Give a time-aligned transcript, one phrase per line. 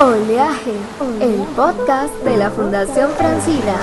[0.00, 0.74] Oleaje,
[1.20, 3.74] el podcast de la Fundación Francina.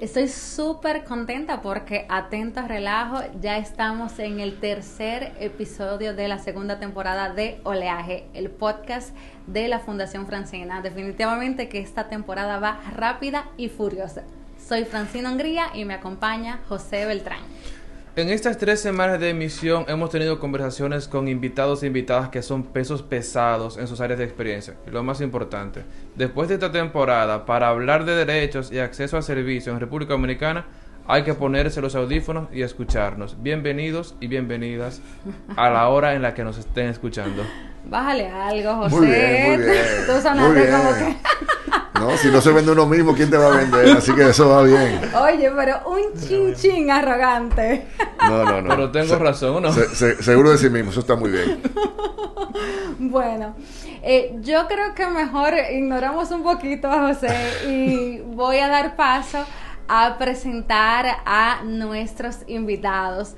[0.00, 6.78] Estoy súper contenta porque atento relajo, ya estamos en el tercer episodio de la segunda
[6.78, 9.12] temporada de Oleaje, el podcast
[9.48, 10.82] de la Fundación Francina.
[10.82, 14.22] Definitivamente que esta temporada va rápida y furiosa.
[14.68, 17.38] Soy Francina Hungría y me acompaña José Beltrán.
[18.16, 22.64] En estas tres semanas de emisión hemos tenido conversaciones con invitados e invitadas que son
[22.64, 24.74] pesos pesados en sus áreas de experiencia.
[24.86, 25.84] Y lo más importante,
[26.16, 30.66] después de esta temporada, para hablar de derechos y acceso a servicios en República Dominicana,
[31.06, 33.42] hay que ponerse los audífonos y escucharnos.
[33.42, 35.00] Bienvenidos y bienvenidas
[35.56, 37.42] a la hora en la que nos estén escuchando.
[37.86, 38.96] Bájale algo, José.
[38.96, 39.84] Muy bien, muy bien.
[40.06, 40.72] Tú Muy sonaste bien.
[40.72, 41.16] como que...
[42.00, 43.96] No, si no se vende uno mismo, ¿quién te va a vender?
[43.96, 45.00] Así que eso va bien.
[45.20, 47.86] Oye, pero un chin chin arrogante.
[48.22, 48.68] No, no, no.
[48.68, 49.72] Pero tengo Se- razón, ¿o no?
[49.72, 51.60] se- se- seguro de sí mismo, eso está muy bien.
[52.98, 53.54] Bueno,
[54.02, 57.36] eh, yo creo que mejor ignoramos un poquito a José
[57.68, 59.44] y voy a dar paso
[59.86, 63.34] a presentar a nuestros invitados.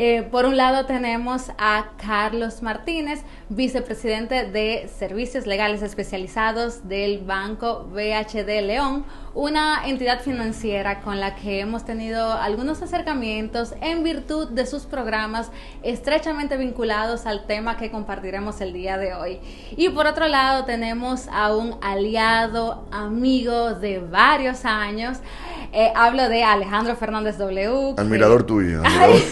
[0.00, 7.82] Eh, por un lado tenemos a Carlos Martínez, vicepresidente de Servicios Legales Especializados del Banco
[7.92, 9.04] BHD León,
[9.40, 15.52] una entidad financiera con la que hemos tenido algunos acercamientos en virtud de sus programas
[15.84, 19.38] estrechamente vinculados al tema que compartiremos el día de hoy.
[19.76, 25.18] Y por otro lado tenemos a un aliado, amigo de varios años.
[25.72, 27.94] Eh, hablo de Alejandro Fernández W.
[27.94, 28.82] que- Admirador tuyo.
[28.82, 29.22] admirador-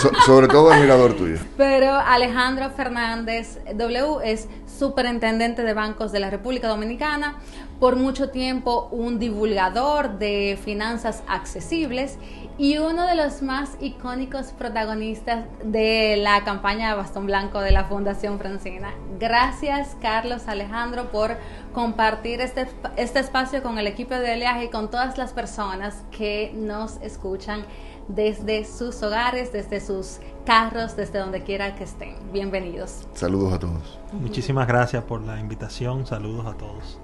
[0.00, 1.38] so- sobre todo admirador tuyo.
[1.56, 4.46] pero Alejandro Fernández W es
[4.78, 7.34] superintendente de bancos de la República Dominicana,
[7.80, 12.18] por mucho tiempo un divulgador de finanzas accesibles
[12.58, 18.38] y uno de los más icónicos protagonistas de la campaña Bastón Blanco de la Fundación
[18.38, 18.92] Francina.
[19.18, 21.38] Gracias Carlos Alejandro por
[21.72, 26.52] compartir este, este espacio con el equipo de oleaje y con todas las personas que
[26.54, 27.64] nos escuchan
[28.08, 32.16] desde sus hogares, desde sus carros, desde donde quiera que estén.
[32.30, 33.06] Bienvenidos.
[33.14, 33.98] Saludos a todos.
[34.12, 36.06] Muchísimas gracias por la invitación.
[36.06, 37.00] Saludos a todos.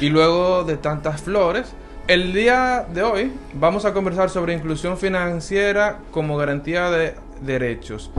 [0.00, 1.72] Y luego de tantas flores,
[2.08, 8.10] el día de hoy vamos a conversar sobre inclusión financiera como garantía de derechos.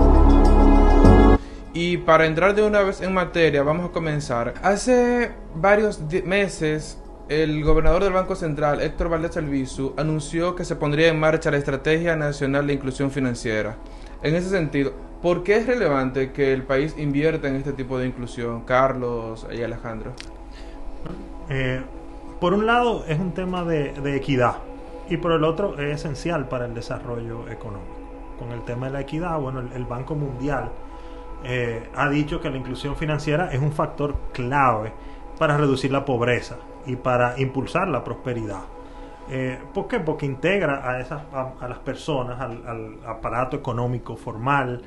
[1.74, 4.54] Y para entrar de una vez en materia, vamos a comenzar.
[4.64, 6.98] Hace varios meses,
[7.28, 11.58] el gobernador del Banco Central, Héctor Valdés Albizu, anunció que se pondría en marcha la
[11.58, 13.76] Estrategia Nacional de Inclusión Financiera.
[14.24, 18.08] En ese sentido, ¿por qué es relevante que el país invierta en este tipo de
[18.08, 18.62] inclusión?
[18.62, 20.14] Carlos y Alejandro.
[21.50, 21.82] Eh,
[22.40, 24.58] por un lado es un tema de, equidad
[25.10, 27.96] y por el otro es esencial para el desarrollo económico.
[28.40, 30.70] Con el tema de la equidad, bueno, el, Banco Mundial
[31.44, 34.92] eh, ha dicho que la inclusión financiera es un factor clave
[35.38, 38.62] para reducir la pobreza y para impulsar la prosperidad.
[39.30, 40.00] Eh, ¿Por qué?
[40.00, 44.82] Porque integra a, esas, a, las personas al, aparato económico formal,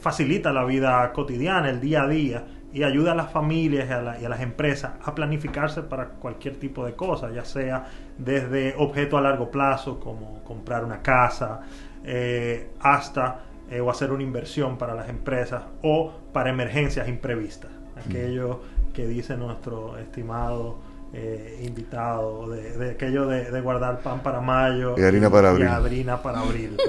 [0.00, 4.02] facilita la vida cotidiana, el día a día, y ayuda a las familias y a,
[4.02, 7.86] la- y a las empresas a planificarse para cualquier tipo de cosa, ya sea
[8.18, 11.60] desde objeto a largo plazo, como comprar una casa,
[12.04, 13.40] eh, hasta
[13.70, 17.70] eh, o hacer una inversión para las empresas o para emergencias imprevistas.
[18.04, 18.60] Aquello
[18.92, 20.78] que dice nuestro estimado
[21.12, 25.66] eh, invitado, de, de aquello de, de guardar pan para mayo Y harina para abril.
[25.66, 26.76] y harina para abril.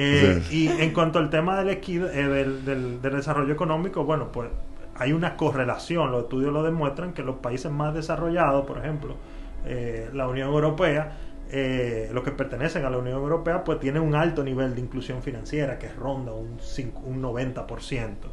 [0.00, 4.30] Eh, y en cuanto al tema del, equi- eh, del, del- del desarrollo económico, bueno,
[4.30, 4.48] pues
[4.98, 9.16] hay una correlación, los estudios lo demuestran, que los países más desarrollados, por ejemplo,
[9.64, 11.18] eh, la Unión Europea,
[11.50, 15.22] eh, los que pertenecen a la Unión Europea, pues tienen un alto nivel de inclusión
[15.22, 18.28] financiera que ronda un, cinco- un 90%.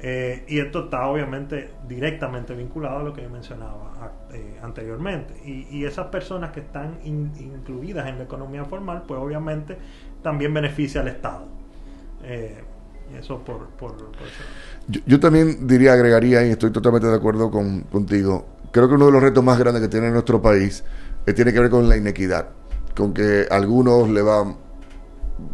[0.00, 5.34] Eh, y esto está obviamente directamente vinculado a lo que yo mencionaba eh, anteriormente.
[5.44, 9.76] Y, esas personas que están in- incluidas en la economía formal, pues obviamente
[10.22, 11.46] también beneficia al Estado.
[13.16, 14.42] Eso por, por, eso.
[14.88, 19.06] Yo, yo también diría, agregaría, y estoy totalmente de acuerdo con, contigo, creo que uno
[19.06, 20.84] de los retos más grandes que tiene nuestro país
[21.26, 22.48] eh, tiene que ver con la inequidad,
[22.96, 24.54] con que a algunos le va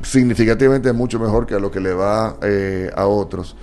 [0.03, 3.57] significativamente mucho mejor que a lo que le va eh, a otros.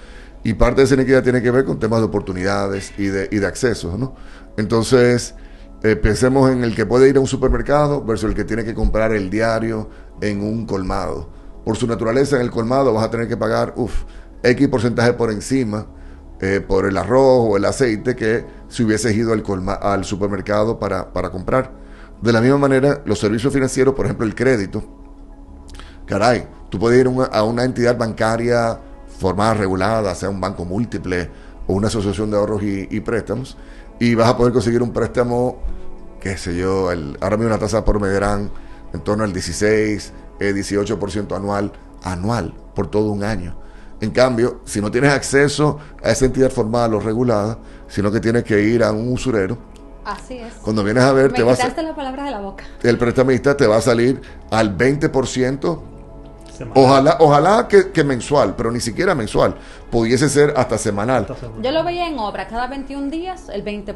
[0.43, 3.37] Y parte de esa inequidad tiene que ver con temas de oportunidades y de, y
[3.37, 4.15] de accesos, ¿no?
[4.57, 5.35] Entonces,
[5.83, 8.73] eh, pensemos en el que puede ir a un supermercado versus el que tiene que
[8.73, 9.89] comprar el diario
[10.21, 11.29] en un colmado.
[11.65, 14.03] Por su naturaleza, en el colmado vas a tener que pagar, uff,
[14.43, 15.85] X porcentaje por encima
[16.39, 20.79] eh, por el arroz o el aceite que si hubieses ido al, colma- al supermercado
[20.79, 21.71] para, para comprar.
[22.21, 24.83] De la misma manera, los servicios financieros, por ejemplo, el crédito,
[26.05, 28.79] caray, tú puedes ir una- a una entidad bancaria
[29.19, 31.29] formada, regulada, sea un banco múltiple
[31.67, 33.57] o una asociación de ahorros y, préstamos,
[33.99, 35.57] y vas a poder conseguir un préstamo,
[36.19, 38.49] qué sé yo, el, ahora mismo la tasa por medirán
[38.93, 40.11] en torno al 16,
[40.41, 41.71] eh, 18% anual,
[42.03, 43.55] anual, por todo un año.
[44.01, 48.43] En cambio, si no tienes acceso a esa entidad formal o regulada, sino que tienes
[48.43, 49.57] que ir a un usurero,
[50.03, 50.53] Así es.
[50.63, 52.63] cuando vienes a ver, Me te va a, las palabras de la boca.
[52.81, 55.79] el prestamista te va a salir al 20%,
[56.57, 56.83] Semanal.
[56.83, 59.55] ojalá, ojalá que, que mensual, pero ni siquiera mensual,
[59.91, 61.27] pudiese ser hasta semanal.
[61.61, 63.95] Yo lo veía en obra, cada 21 días el 20%.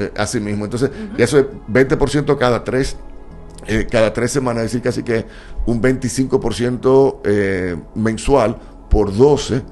[0.00, 0.64] Eh, así mismo.
[0.64, 2.96] Entonces, y eso es 20% cada tres,
[3.66, 5.24] eh, cada tres semanas, es decir, casi que
[5.66, 8.58] un 25% eh, mensual
[8.88, 9.62] por 12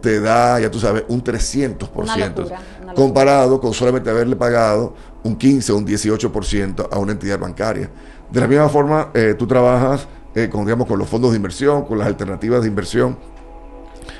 [0.00, 1.88] te da, ya tú sabes, un 300%.
[1.94, 2.94] Una locura, una locura.
[2.94, 7.90] comparado con solamente haberle pagado un 15 o un 18% a una entidad bancaria.
[8.30, 10.08] De la misma forma, eh, tú trabajas
[10.50, 13.18] con, digamos, con los fondos de inversión, con las alternativas de inversión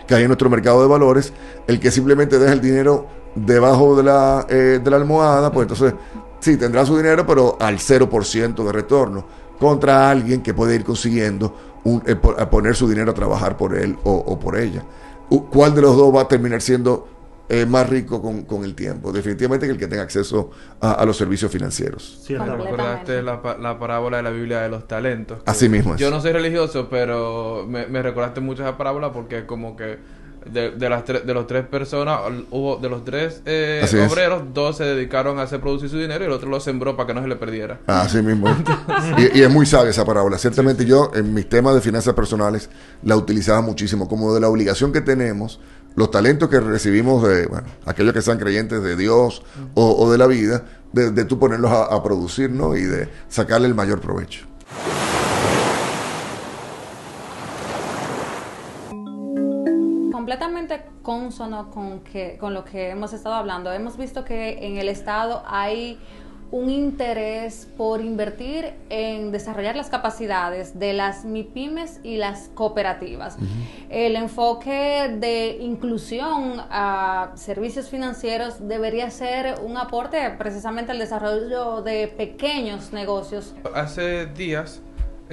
[0.07, 1.33] que hay en nuestro mercado de valores,
[1.67, 5.95] el que simplemente deja el dinero debajo de la, de la almohada, pues entonces
[6.43, 9.25] sí, tendrá su dinero, pero al 0% de retorno,
[9.59, 13.77] contra alguien que puede ir consiguiendo un- eh, a poner su dinero a trabajar por
[13.79, 14.85] él o, o por ella.
[15.51, 17.09] ¿Cuál de los dos va a terminar siendo
[17.49, 19.13] eh, más rico con, con el tiempo?
[19.13, 20.51] Definitivamente que el que tenga acceso
[20.81, 22.19] a, a los servicios financieros.
[22.29, 22.71] Me Completamente.
[22.71, 25.39] recordaste la, pa- la parábola de la Biblia de los talentos.
[25.47, 26.01] Así mismo es.
[26.01, 29.99] Yo no soy religioso, pero me, me recordaste mucho esa parábola porque como que
[30.51, 33.95] de, de las tres, de los tres personas, hubo de los tres eh, es.
[33.95, 37.09] obreros, dos se dedicaron a hacer producir su dinero y el otro lo sembró para
[37.09, 37.81] que no se le perdiera.
[37.87, 38.49] Así mismo.
[39.19, 40.39] y, y es muy sabia esa parábola.
[40.39, 42.71] Ciertamente yo en mis temas de finanzas personales
[43.03, 45.61] la utilizaba muchísimo, como de la obligación que tenemos,
[45.95, 49.43] los talentos que recibimos de, bueno, aquellos que sean creyentes de Dios
[49.75, 52.77] o, o de la vida, de, de tú ponerlos a, a producir, ¿no?
[52.77, 54.47] Y de sacarle el mayor provecho.
[60.23, 63.73] Completamente consono con que con lo que hemos estado hablando.
[63.73, 65.99] Hemos visto que en el estado hay
[66.53, 73.37] un interés por invertir en desarrollar las capacidades de las MIPIMES y las cooperativas.
[73.89, 82.07] El enfoque de inclusión a servicios financieros debería ser un aporte precisamente al desarrollo de
[82.07, 83.55] pequeños negocios.
[83.75, 84.83] Hace días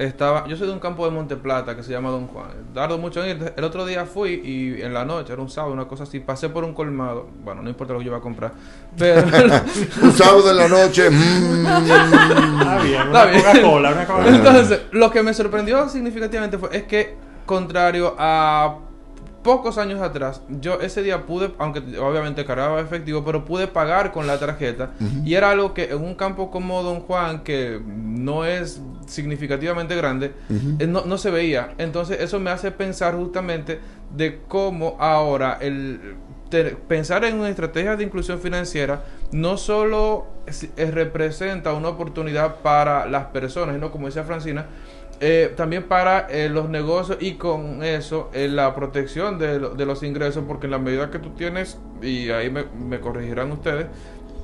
[0.04, 2.48] estaba, yo soy de un campo de Monteplata que se llama Don Juan.
[2.72, 3.52] Tardo mucho en ir.
[3.56, 6.48] El otro día fui y en la noche, era un sábado, una cosa así, pasé
[6.48, 7.28] por un colmado.
[7.44, 8.52] Bueno, no importa lo que yo iba a comprar.
[8.96, 9.22] Pero
[10.02, 11.10] Un sábado en la noche.
[11.10, 14.06] mm, Está bien, una Coca-Cola.
[14.26, 17.16] Entonces, lo que me sorprendió significativamente fue es que,
[17.46, 18.76] contrario a
[19.42, 24.26] pocos años atrás, yo ese día pude, aunque obviamente cargaba efectivo, pero pude pagar con
[24.26, 24.90] la tarjeta.
[25.24, 30.34] Y era algo que en un campo como Don Juan, que no es significativamente grande,
[30.78, 31.74] eh, no, no se veía.
[31.78, 33.80] Entonces, eso me hace pensar justamente
[34.14, 36.16] de cómo ahora el
[36.50, 42.56] te- pensar en una estrategia de inclusión financiera no solo es- es- representa una oportunidad
[42.56, 44.66] para las personas, sino como decía Francina,
[45.20, 49.84] eh, también para eh, los negocios y con eso eh, la protección de, lo- de
[49.86, 53.86] los ingresos, porque en la medida que tú tienes, y ahí me, me corregirán ustedes,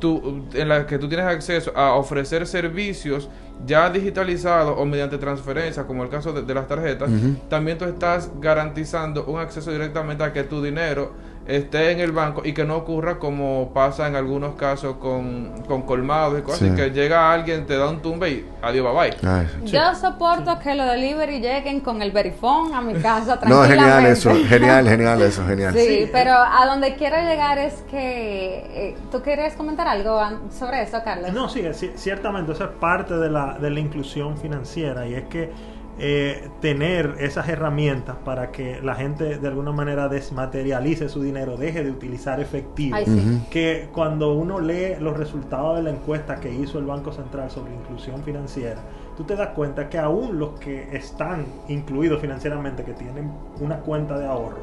[0.00, 3.30] tú, en la que tú tienes acceso a ofrecer servicios
[3.64, 7.08] ya digitalizados o mediante transferencia, como el caso de, de las tarjetas,
[7.48, 11.12] también tú estás garantizando un acceso directamente a que tu dinero
[11.48, 15.82] esté en el banco y que no ocurra como pasa en algunos casos con, con
[15.82, 16.66] colmados y cosas, Sí.
[16.66, 19.28] así que llega alguien, te da un tumbe y adiós, bye bye.
[19.30, 23.76] ay, Yo soporto que los delivery lleguen con el verifón a mi casa no, tranquilamente.
[23.76, 24.30] genial eso.
[24.48, 25.74] Genial, genial eso, genial.
[25.74, 28.64] Sí, pero a donde quiero llegar es que...
[28.90, 31.32] eh, ¿Tú querías comentar algo sobre eso, Carlos?
[31.32, 35.24] No, sí, ci- ciertamente, eso es parte de la, de la inclusión financiera y es
[35.26, 35.50] que
[35.98, 41.82] eh, tener esas herramientas para que la gente de alguna manera desmaterialice su dinero, deje
[41.84, 42.96] de utilizar efectivo.
[42.96, 43.46] Ay, sí.
[43.50, 47.74] Que cuando uno lee los resultados de la encuesta que hizo el Banco Central sobre
[47.74, 48.82] inclusión financiera,
[49.16, 54.18] tú te das cuenta que aún los que están incluidos financieramente, que tienen una cuenta
[54.18, 54.58] de ahorro,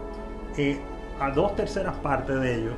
[0.58, 0.78] eh,
[1.20, 2.74] a dos terceras partes de ellos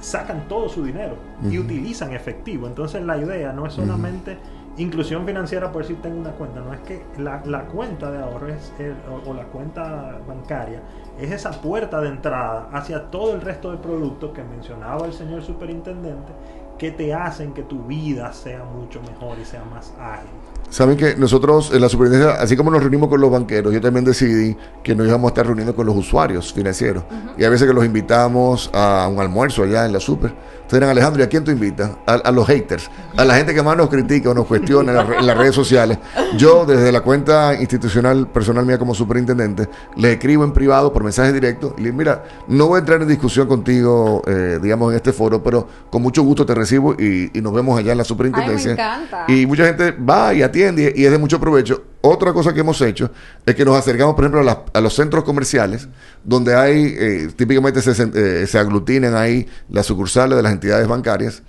[0.00, 2.66] sacan todo su dinero y utilizan efectivo.
[2.66, 4.38] Entonces la idea no es solamente
[4.76, 8.48] inclusión financiera por si tengo una cuenta, no es que la, la cuenta de ahorro
[8.48, 10.82] es el- o, o la cuenta bancaria
[11.18, 15.42] es esa puerta de entrada hacia todo el resto de productos que mencionaba el señor
[15.42, 16.32] superintendente,
[16.78, 20.28] que que te hacen que tu vida sea mucho mejor y sea más ágil.
[20.70, 24.04] Saben que nosotros en la superintendencia, así como nos reunimos con los banqueros, yo también
[24.04, 27.04] decidí que nos íbamos a estar reuniendo con los usuarios financieros.
[27.38, 30.34] Y a veces que los invitamos a un almuerzo allá en la super.
[30.70, 31.90] Dirán, Alejandro, ¿y a quién tú invitas?
[32.06, 35.36] A, los haters, a la gente que más nos critica o nos cuestiona en, las
[35.36, 35.98] redes sociales.
[36.36, 41.32] Yo, desde la cuenta institucional personal mía como superintendente, le escribo en privado por mensaje
[41.32, 44.96] directo y le digo, mira, no voy a entrar en discusión contigo, eh, digamos, en
[44.96, 48.70] este foro, pero con mucho gusto te recibo y, nos vemos allá en la superintendencia.
[48.70, 49.24] Ay, me encanta.
[49.28, 51.93] Y mucha gente va y atiende y es de mucho provecho.
[52.06, 53.10] Otra cosa que hemos hecho
[53.46, 55.88] es que nos acercamos, por ejemplo, a, los centros comerciales,
[56.22, 61.42] donde hay, eh, típicamente se, eh, se, aglutinan ahí las sucursales de las entidades bancarias.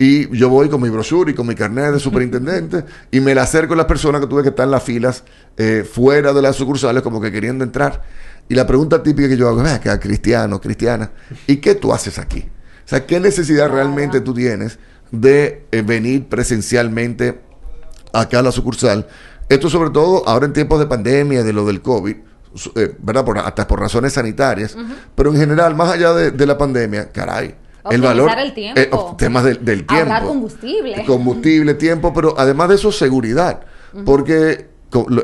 [0.00, 3.42] Y yo voy con mi brochure y con mi carnet de superintendente y me la
[3.42, 5.22] acerco a las personas que tuve que estar en las filas
[5.56, 8.02] eh, fuera de las sucursales, como que queriendo entrar.
[8.48, 11.12] Y la pregunta típica que yo hago es: acá, cristiano, cristiana,
[11.46, 12.40] ¿y qué tú haces aquí?
[12.84, 14.80] O sea, ¿qué necesidad realmente tú tienes
[15.12, 17.38] de venir presencialmente
[18.12, 19.06] acá a la sucursal.
[19.52, 22.16] Esto sobre todo ahora en tiempos de pandemia, de lo del COVID,
[22.76, 23.24] eh, ¿verdad?
[23.24, 24.76] Por, hasta por razones sanitarias,
[25.14, 27.54] pero en general, más allá de, la pandemia, caray.
[27.90, 28.80] el valor, el tiempo.
[28.80, 29.94] Eh, temas del tiempo.
[29.94, 31.04] Ahorrar combustible.
[31.06, 33.60] Combustible, tiempo, pero además de eso, seguridad.
[34.06, 34.68] Porque,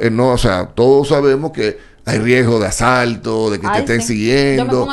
[0.01, 4.03] eh, no, o sea, todos sabemos que hay riesgo de asalto, de que te estén
[4.03, 4.87] siguiendo,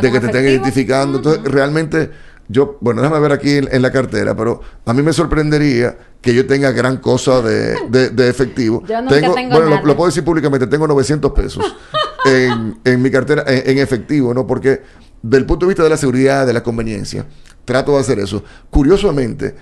[0.00, 1.18] de que te estén identificando.
[1.18, 2.10] Entonces, realmente
[2.52, 6.46] yo, bueno, déjame ver aquí en, la cartera, pero a mí me sorprendería que yo
[6.46, 8.84] tenga gran cosa de, de, efectivo.
[8.86, 11.76] Yo tengo, bueno, Lo, puedo decir públicamente, tengo 900 pesos
[12.26, 14.46] en, en, mi cartera en, efectivo, ¿no?
[14.46, 14.82] Porque
[15.22, 17.26] del punto de vista de la seguridad, de la conveniencia,
[17.64, 18.44] trato de hacer eso.
[18.68, 19.54] Curiosamente,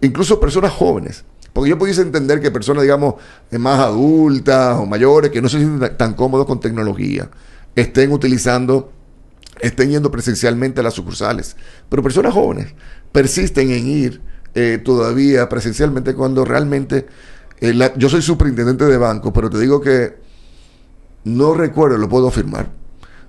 [0.00, 3.16] incluso personas jóvenes, porque yo pudiese entender que personas, digamos,
[3.50, 7.28] más adultas o mayores, que no se sienten tan cómodos con tecnología,
[7.74, 8.92] estén utilizando
[9.60, 11.56] estén yendo presencialmente a las sucursales.
[11.88, 12.74] Pero personas jóvenes
[13.12, 14.20] persisten en ir
[14.54, 17.06] eh, todavía presencialmente cuando realmente...
[17.60, 20.16] Eh, yo soy superintendente de banco, pero te digo que
[21.24, 22.70] no recuerdo, lo puedo afirmar.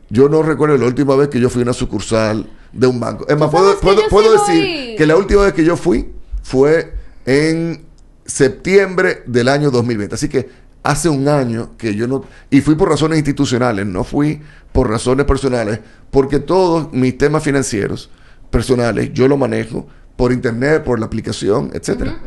[0.09, 3.25] Yo no recuerdo la última vez que yo fui a una sucursal de un banco.
[3.27, 6.11] Es más, puedo, puedo, decir que la última vez que yo fui
[6.43, 6.93] fue
[7.25, 7.85] en
[8.25, 10.15] septiembre del año 2020.
[10.15, 10.49] Así que
[10.83, 12.23] hace un año que yo no...
[12.49, 18.09] Y fui por razones institucionales, no fui por razones personales, porque todos mis temas financieros
[18.49, 22.19] personales yo lo manejo por internet, por la aplicación, etcétera.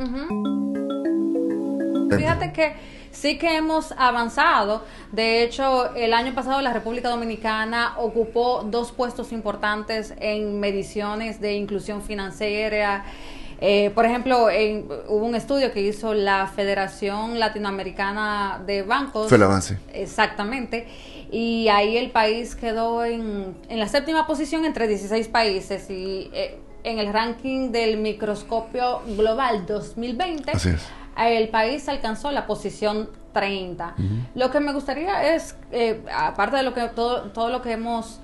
[2.17, 2.75] Fíjate que
[3.11, 4.85] sí que hemos avanzado.
[5.13, 11.55] De hecho, el año pasado la República Dominicana ocupó dos puestos importantes en mediciones de
[11.55, 13.05] inclusión financiera
[13.61, 14.49] eh, por ejemplo,
[15.09, 19.29] hubo un estudio que hizo la Federación Latinoamericana de Bancos.
[19.29, 19.79] Fue el avance.
[19.93, 20.87] Exactamente.
[21.31, 26.59] Y ahí el país quedó en, en la séptima posición entre 16 países y eh,
[26.83, 30.53] en el ranking del microscopio global 2020.
[31.17, 33.95] El país alcanzó la posición 30.
[34.35, 38.21] Lo que me gustaría es, eh, aparte de lo que todo, todo lo que hemos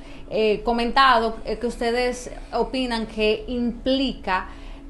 [0.65, 4.47] comentado, que ustedes opinan que implica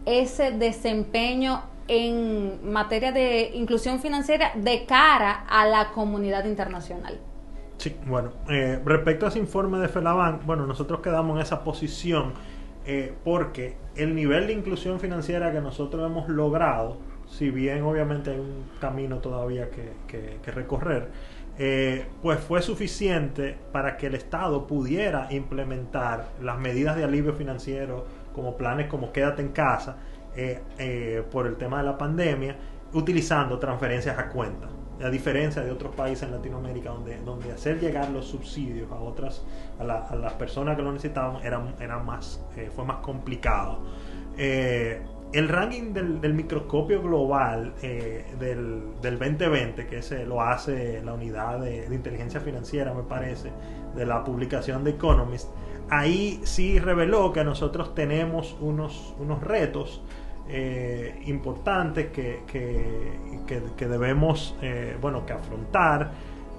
[0.07, 7.19] ese desempeño en materia de inclusión financiera de cara a la comunidad internacional.
[7.79, 12.35] Sí, bueno, eh, respecto a ese informe de FELABAN, bueno, nosotros quedamos en esa posición
[12.87, 18.39] eh, porque el nivel de inclusión financiera que nosotros hemos logrado, si bien obviamente hay
[18.39, 21.09] un camino todavía que, recorrer,
[21.59, 28.07] eh, pues fue suficiente para que el Estado pudiera implementar las medidas de alivio financiero
[28.33, 29.97] como planes como quédate en casa
[30.37, 32.57] eh, eh, por el tema de la pandemia,
[32.93, 34.69] utilizando transferencias a cuenta.
[35.03, 39.43] A diferencia de otros países en Latinoamérica donde, donde hacer llegar los subsidios a otras,
[39.79, 43.81] a, las personas que lo necesitaban era, más, eh, fue más complicado.
[44.37, 51.89] el ranking del, microscopio global del, del, 2020, que se lo hace la unidad de,
[51.89, 53.51] de inteligencia financiera, me parece,
[53.95, 55.49] de la publicación de Economist,
[55.91, 60.03] ahí sí reveló que nosotros tenemos unos, unos retos
[60.53, 66.11] eh, importantes que, que, debemos eh, bueno, que afrontar,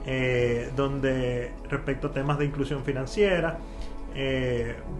[0.05, 3.57] eh, donde respecto a temas de inclusión financiera,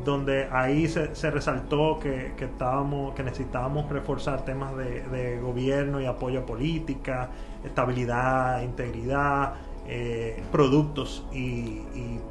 [0.06, 6.42] donde ahí se, se resaltó que, estábamos, que necesitábamos reforzar temas de, gobierno y apoyo
[6.42, 7.30] a política,
[7.64, 9.54] estabilidad, integridad,
[9.88, 11.82] eh, productos y,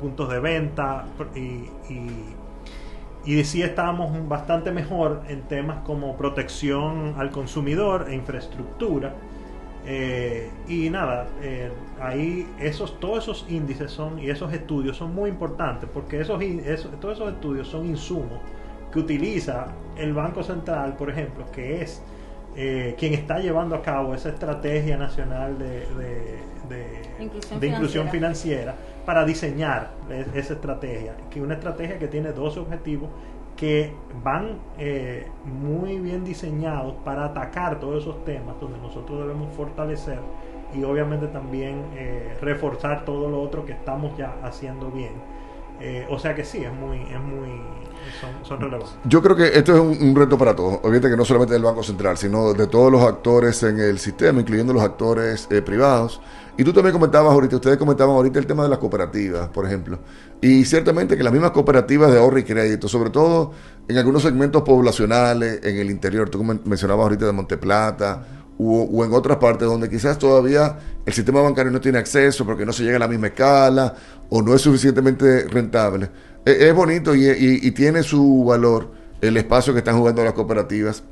[0.01, 1.05] puntos de venta
[1.35, 1.69] y,
[3.27, 9.15] y, sí estábamos bastante mejor en temas como protección al consumidor e infraestructura.
[9.85, 15.31] Eh, y nada, eh, ahí esos, todos esos índices son y esos estudios son muy
[15.31, 16.39] importantes porque esos,
[17.01, 18.41] todos esos estudios son insumos
[18.93, 22.03] que utiliza el Banco Central, por ejemplo, que es
[22.55, 25.87] quien está llevando a cabo esa estrategia nacional de,
[27.19, 28.75] inclusión, de inclusión financiera
[29.05, 29.91] para diseñar
[30.35, 33.11] esa estrategia, que una estrategia que tiene dos objetivos
[33.57, 33.93] que
[34.25, 40.19] van eh, muy bien diseñados para atacar todos esos temas donde nosotros debemos fortalecer
[40.75, 45.13] y obviamente también eh, reforzar todo lo otro que estamos ya haciendo bien.
[45.81, 47.61] Eh, o sea que sí, es muy, es muy,
[48.47, 48.97] son, relevantes.
[49.05, 51.83] Yo creo que esto es un, reto para todos, obviamente que no solamente del Banco
[51.83, 56.21] Central, sino de todos los actores en el sistema, incluyendo los actores privados.
[56.59, 59.99] Y tú también comentabas ahorita, ustedes comentaban ahorita el tema de las cooperativas, por ejemplo.
[60.43, 63.53] Y ciertamente que las mismas cooperativas de ahorro y crédito, sobre todo
[63.89, 68.23] en algunos segmentos poblacionales, en el interior, tú mencionabas ahorita de Monteplata,
[68.63, 72.73] o, en otras partes donde quizás todavía el sistema bancario no tiene acceso porque no
[72.73, 73.95] se llega a la misma escala
[74.29, 76.11] o no es suficientemente rentable.
[76.45, 78.91] E, es, bonito y, tiene su valor
[79.21, 81.03] el espacio que están jugando las cooperativas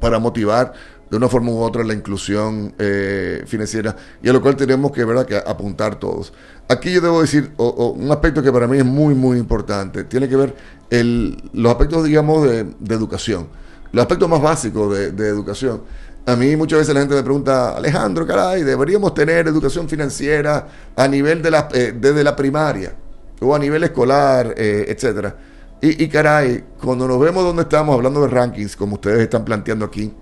[0.00, 0.72] para motivar
[1.10, 5.04] de una forma u otra la inclusión eh, financiera y a lo cual tenemos que,
[5.04, 5.24] ¿verdad?
[5.24, 6.32] que apuntar todos.
[6.68, 10.02] Aquí yo debo decir un aspecto que para mí es muy, muy importante.
[10.02, 10.54] Tiene que ver
[10.90, 13.46] el, los aspectos, digamos, de, educación.
[13.92, 15.82] Los aspectos más básicos de, educación.
[16.26, 20.66] A mí muchas veces la gente me pregunta, Alejandro, caray, deberíamos tener educación financiera
[20.96, 22.96] a nivel de la, eh, desde la primaria
[23.40, 25.36] o a nivel escolar, eh, etcétera.
[25.80, 29.84] Y, y, caray, cuando nos vemos donde estamos hablando de rankings, como ustedes están planteando
[29.84, 30.12] aquí,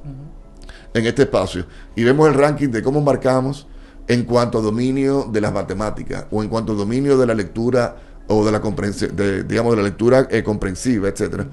[0.93, 1.65] en este espacio,
[1.97, 3.67] y vemos el ranking de cómo marcamos
[4.07, 7.97] en cuanto a dominio de las matemáticas o en cuanto a dominio de la lectura
[8.29, 9.17] o de la comprensión,
[9.49, 11.47] digamos, de la lectura eh, comprensiva, etcétera,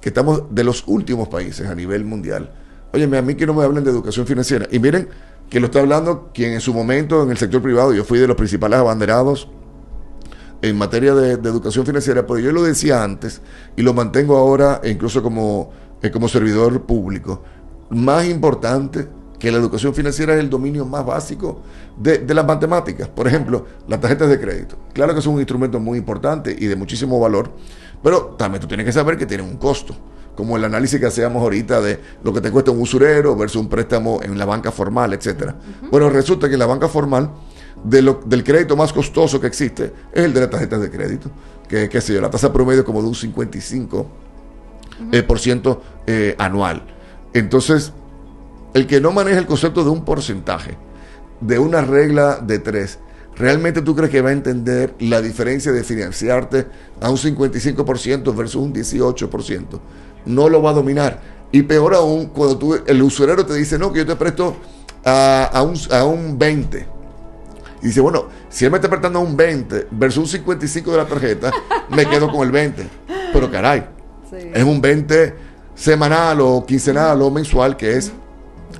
[0.00, 2.52] que estamos de los últimos países a nivel mundial.
[2.92, 4.66] Óyeme, a mí que no me hablen de educación financiera.
[4.70, 5.08] Y miren
[5.48, 8.26] que lo está hablando quien en su momento en el sector privado, yo fui de
[8.26, 9.48] los principales abanderados
[10.62, 13.40] en materia de, educación financiera, pero yo lo decía antes
[13.76, 15.70] y lo mantengo ahora incluso como,
[16.02, 17.42] eh, como servidor público.
[17.90, 21.62] Más importante que la educación financiera es el dominio más básico
[21.96, 23.08] de, las matemáticas.
[23.08, 24.76] Por ejemplo, las tarjetas de crédito.
[24.92, 27.50] Claro que son un instrumento muy importante y de muchísimo valor,
[28.02, 29.96] pero también tú tienes que saber que tienen un costo.
[30.40, 33.68] Como el análisis que hacíamos ahorita de lo que te cuesta un usurero versus un
[33.68, 35.54] préstamo en la banca formal, etcétera.
[35.90, 37.30] Bueno, resulta que en la banca formal,
[37.84, 41.30] del crédito más costoso que existe es el de las tarjetas de crédito,
[41.68, 44.06] que, qué sé yo, la tasa promedio como de un 55%
[45.12, 46.86] eh, por ciento, eh, anual.
[47.34, 47.92] Entonces,
[48.72, 50.78] el que no maneja el concepto de un porcentaje,
[51.42, 52.98] de una regla de tres,
[53.36, 56.66] ¿realmente tú crees que va a entender la diferencia de financiarte
[56.98, 59.80] a un 55% versus un 18%?
[60.24, 61.20] No lo va a dominar.
[61.52, 64.56] Y peor aún, cuando tú, el usurero te dice, no, que yo te presto
[65.04, 66.86] a, un, a un 20.
[67.82, 70.96] Y dice, bueno, si él me está prestando a un 20 versus un 55 de
[70.96, 71.50] la tarjeta,
[71.88, 72.86] me quedo con el 20.
[73.32, 73.86] Pero caray,
[74.52, 75.34] es un 20
[75.74, 78.12] semanal o quincenal o mensual que es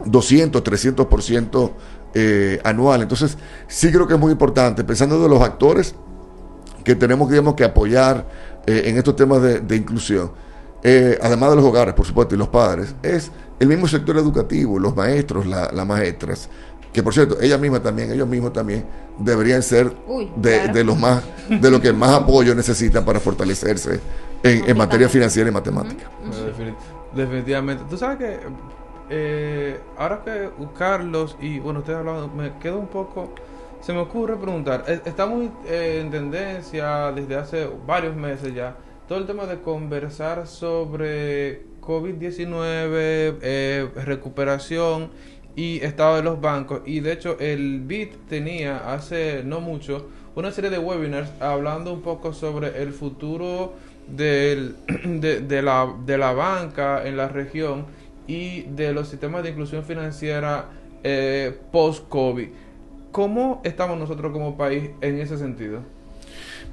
[0.04, 1.72] 200, 300%
[2.14, 3.02] eh, anual.
[3.02, 5.94] Entonces, sí creo que es muy importante, pensando de los actores
[6.84, 8.26] que tenemos digamos, que apoyar
[8.66, 10.32] eh, en estos temas de, inclusión,
[10.82, 14.78] eh, además de los hogares, por supuesto, y los padres, es el mismo sector educativo,
[14.78, 16.48] los maestros, las maestras,
[16.92, 18.84] que por cierto, ella misma también, ellos mismos también
[19.18, 19.94] deberían ser
[20.36, 24.00] de, los más, de lo que más apoyo necesitan para fortalecerse
[24.42, 26.10] en, materia financiera y matemática.
[27.14, 27.84] Definitivamente.
[27.88, 28.40] Tú sabes que
[29.08, 33.30] eh, ahora que Carlos y bueno, ustedes hablaban, me quedo un poco,
[33.80, 38.76] se me ocurre preguntar, eh, estamos eh, en tendencia desde hace varios meses ya,
[39.10, 45.10] todo el tema de conversar sobre COVID-19, eh, recuperación
[45.56, 46.82] y estado de los bancos.
[46.86, 52.02] Y de hecho el BIT tenía hace no mucho una serie de webinars hablando un
[52.02, 53.72] poco sobre el futuro
[54.06, 54.74] de,
[55.60, 57.86] la, de la banca en la región
[58.28, 60.66] y de los sistemas de inclusión financiera
[61.02, 62.48] eh, post-COVID.
[63.10, 65.80] ¿Cómo estamos nosotros como país en ese sentido?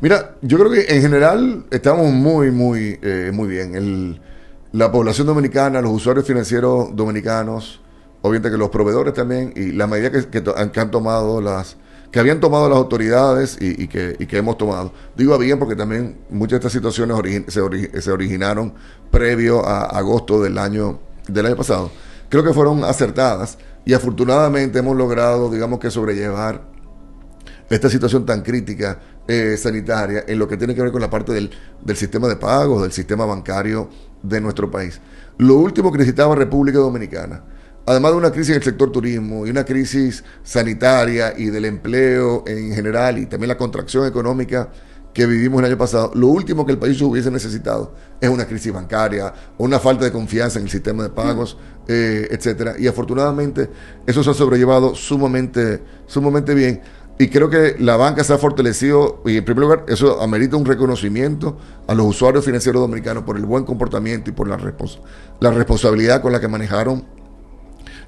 [0.02, 4.20] Mira, yo creo que en general estamos muy, muy, eh, muy bien.
[4.72, 7.82] La población dominicana, los usuarios financieros dominicanos,
[8.22, 10.44] obviamente que los proveedores también, y la medida que,
[10.80, 11.78] han tomado las,
[12.12, 14.92] que habían tomado las autoridades y, que, y, que, hemos tomado.
[15.16, 18.74] Digo bien porque también muchas de estas situaciones se, se, originaron
[19.10, 21.92] previo a agosto del año del año pasado,
[22.30, 26.62] creo que fueron acertadas y afortunadamente hemos logrado, digamos que sobrellevar
[27.70, 31.34] esta situación tan crítica eh, sanitaria en lo que tiene que ver con la parte
[31.34, 31.50] del,
[31.84, 33.90] del sistema de pagos, del sistema bancario
[34.24, 35.00] de nuestro país.
[35.38, 37.44] Lo último que necesitaba República Dominicana,
[37.86, 42.44] además de una crisis en el sector turismo y una crisis sanitaria y del empleo
[42.48, 44.70] en general y también la contracción económica
[45.14, 48.72] que vivimos el año pasado, lo último que el país hubiese necesitado es una crisis
[48.72, 52.76] bancaria, una falta de confianza en el sistema de pagos, eh, etcétera.
[52.78, 53.68] Y afortunadamente
[54.06, 56.82] eso se ha sobrellevado sumamente, sumamente bien.
[57.20, 60.66] Y creo que la banca se ha fortalecido y en primer lugar eso amerita un
[60.66, 64.58] reconocimiento a los usuarios financieros dominicanos por el buen comportamiento y por la,
[65.52, 67.04] responsabilidad con la que manejaron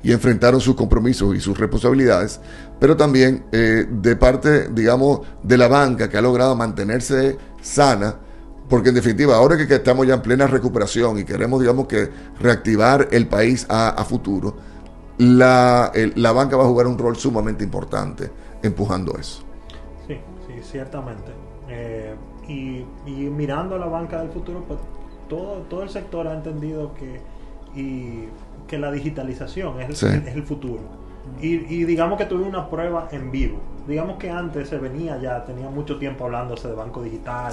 [0.04, 2.40] y enfrentaron sus compromisos y sus responsabilidades,
[2.80, 8.16] pero también eh, de parte, digamos, de la banca que ha logrado mantenerse sana,
[8.70, 13.10] porque en definitiva, ahora que, estamos ya en plena recuperación y queremos, digamos, que reactivar
[13.12, 14.56] el país a, futuro,
[15.18, 18.30] la, la banca va a jugar un rol sumamente importante
[18.62, 19.44] empujando eso.
[20.08, 20.18] Sí,
[20.48, 21.32] sí, ciertamente.
[21.68, 22.16] Eh,
[22.48, 24.80] y, y, mirando a la banca del futuro, pues
[25.28, 27.22] todo, todo el sector ha entendido que
[27.76, 28.26] y
[28.68, 30.82] que la digitalización es el, es el futuro.
[31.42, 33.60] Y, y, digamos que tuve una prueba en vivo.
[33.88, 37.52] Digamos que antes se venía ya, tenía mucho tiempo hablándose de banco digital,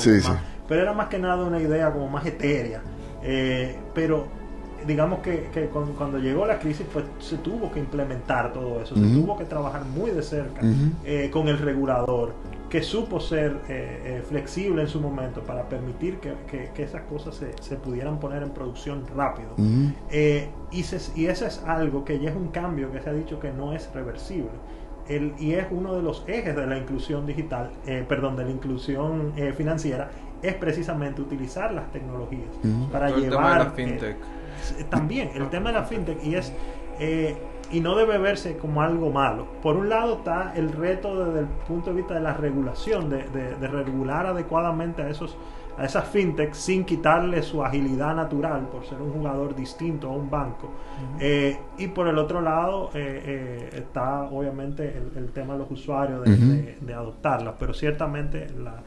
[0.69, 2.83] pero era más que nada una idea como más etérea.
[3.23, 4.27] Eh, pero
[4.87, 9.01] digamos que, que cuando, llegó la crisis, pues se tuvo que implementar todo eso, se
[9.01, 10.61] tuvo que trabajar muy de cerca
[11.05, 12.35] eh, con el regulador,
[12.68, 16.35] que supo ser eh, eh, flexible en su momento para permitir que,
[16.75, 19.51] que, esas cosas se, se, pudieran poner en producción rápido.
[19.59, 23.53] y, y ese es algo que ya es un cambio que se ha dicho que
[23.53, 24.51] no es reversible.
[25.09, 27.70] El, y es uno de los ejes de la inclusión digital,
[28.09, 30.11] perdón, de la inclusión financiera,
[30.42, 32.51] es precisamente utilizar las tecnologías
[32.90, 33.72] para llevar...
[33.75, 34.16] fintech
[34.88, 36.53] también el tema de la fintech y es
[36.99, 37.37] eh,
[37.73, 39.47] y no debe verse como algo malo.
[39.61, 43.25] Por un lado está el reto desde el punto de vista de la regulación, de,
[43.25, 45.37] de, regular adecuadamente a esos
[45.77, 50.31] a esas fintech sin quitarle su agilidad natural por ser un jugador distinto a un
[50.31, 50.71] banco.
[51.21, 56.79] Eh, y por el otro lado eh, está obviamente el, tema de los usuarios de,
[56.81, 58.85] de adoptarlas, pero ciertamente la,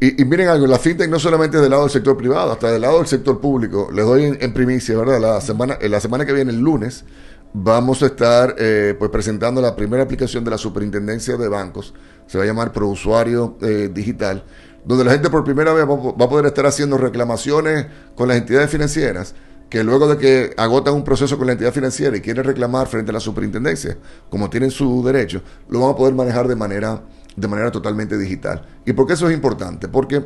[0.00, 2.80] y, miren algo, la fintech no solamente es del lado del sector privado, hasta del
[2.80, 3.90] lado del sector público.
[3.92, 5.20] Les doy en, primicia, ¿verdad?
[5.20, 7.04] La semana, la semana que viene, el lunes,
[7.52, 11.92] vamos a estar eh, pues presentando la primera aplicación de la Superintendencia de Bancos.
[12.26, 14.42] Se va a llamar Prousuario eh, Digital,
[14.86, 18.70] donde la gente por primera vez va, a poder estar haciendo reclamaciones con las entidades
[18.70, 19.34] financieras
[19.68, 23.10] que luego de que agotan un proceso con la entidad financiera y quieren reclamar frente
[23.10, 23.96] a la superintendencia,
[24.28, 27.02] como tienen su derecho, lo van a poder manejar de manera
[27.40, 28.62] de manera totalmente digital.
[28.84, 29.88] ¿Y por qué eso es importante?
[29.88, 30.24] Porque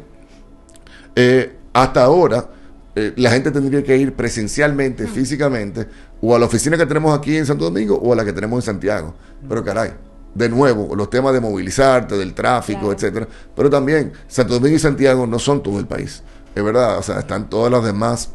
[1.14, 2.48] eh, hasta ahora
[2.94, 5.88] eh, la gente tendría que ir presencialmente, físicamente,
[6.20, 8.59] o a la oficina que tenemos aquí en Santo Domingo o a la que tenemos
[8.59, 9.14] en Santiago.
[9.48, 9.92] Pero caray,
[10.35, 13.29] de nuevo, los temas de movilizarte, del tráfico, etcétera.
[13.55, 16.22] Pero también, Santo Domingo y Santiago no son todo el país.
[16.55, 18.31] Es verdad, o sea, están todas las demás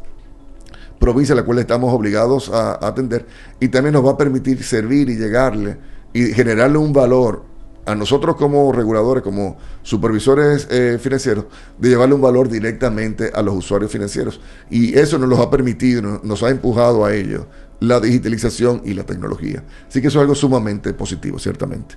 [0.99, 3.25] provincias a las cuales estamos obligados a atender.
[3.59, 5.77] Y también nos va a permitir servir y llegarle
[6.13, 7.48] y generarle un valor
[7.89, 11.45] a nosotros como reguladores, como supervisores eh, financieros,
[11.79, 14.39] de llevarle un valor directamente a los usuarios financieros.
[14.69, 17.47] Y eso nos lo ha permitido, nos ha empujado a ello
[17.79, 19.63] la digitalización y la tecnología.
[19.87, 21.95] Así que eso es algo sumamente positivo, ciertamente.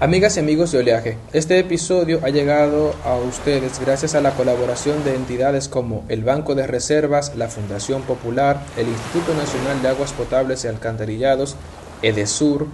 [0.00, 5.04] Amigas y amigos de Oleaje, este episodio ha llegado a ustedes gracias a la colaboración
[5.04, 10.14] de entidades como el Banco de Reservas, la Fundación Popular, el Instituto Nacional de Aguas
[10.14, 11.56] Potables y Alcantarillados,
[12.00, 12.66] EDESUR,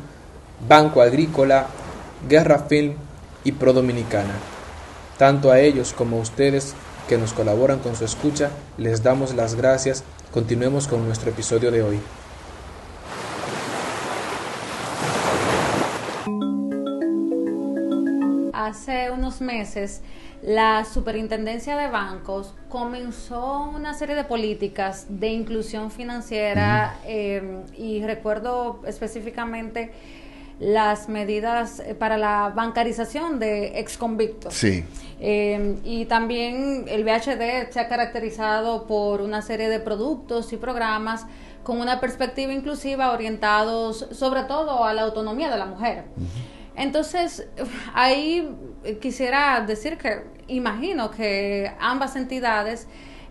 [0.69, 1.67] Banco Agrícola,
[2.29, 2.95] Guerra Film
[3.45, 4.35] y Pro Dominicana.
[5.19, 6.75] Tanto a ellos como a ustedes
[7.09, 10.05] que nos colaboran con su escucha, les damos las gracias.
[10.33, 12.01] Continuemos con nuestro episodio de hoy.
[18.53, 20.03] Hace unos meses,
[20.43, 28.81] la Superintendencia de Bancos comenzó una serie de políticas de inclusión financiera eh, y recuerdo
[28.85, 29.93] específicamente
[30.59, 34.55] las medidas eh, para la bancarización de exconvictos.
[34.55, 34.85] Sí.
[35.21, 41.27] Eh, y también el VHD se ha caracterizado por una serie de productos y programas
[41.63, 46.05] con una perspectiva inclusiva orientados sobre todo a la autonomía de la mujer.
[46.77, 47.47] Entonces,
[47.95, 48.49] ahí
[49.01, 52.87] quisiera decir que imagino que ambas entidades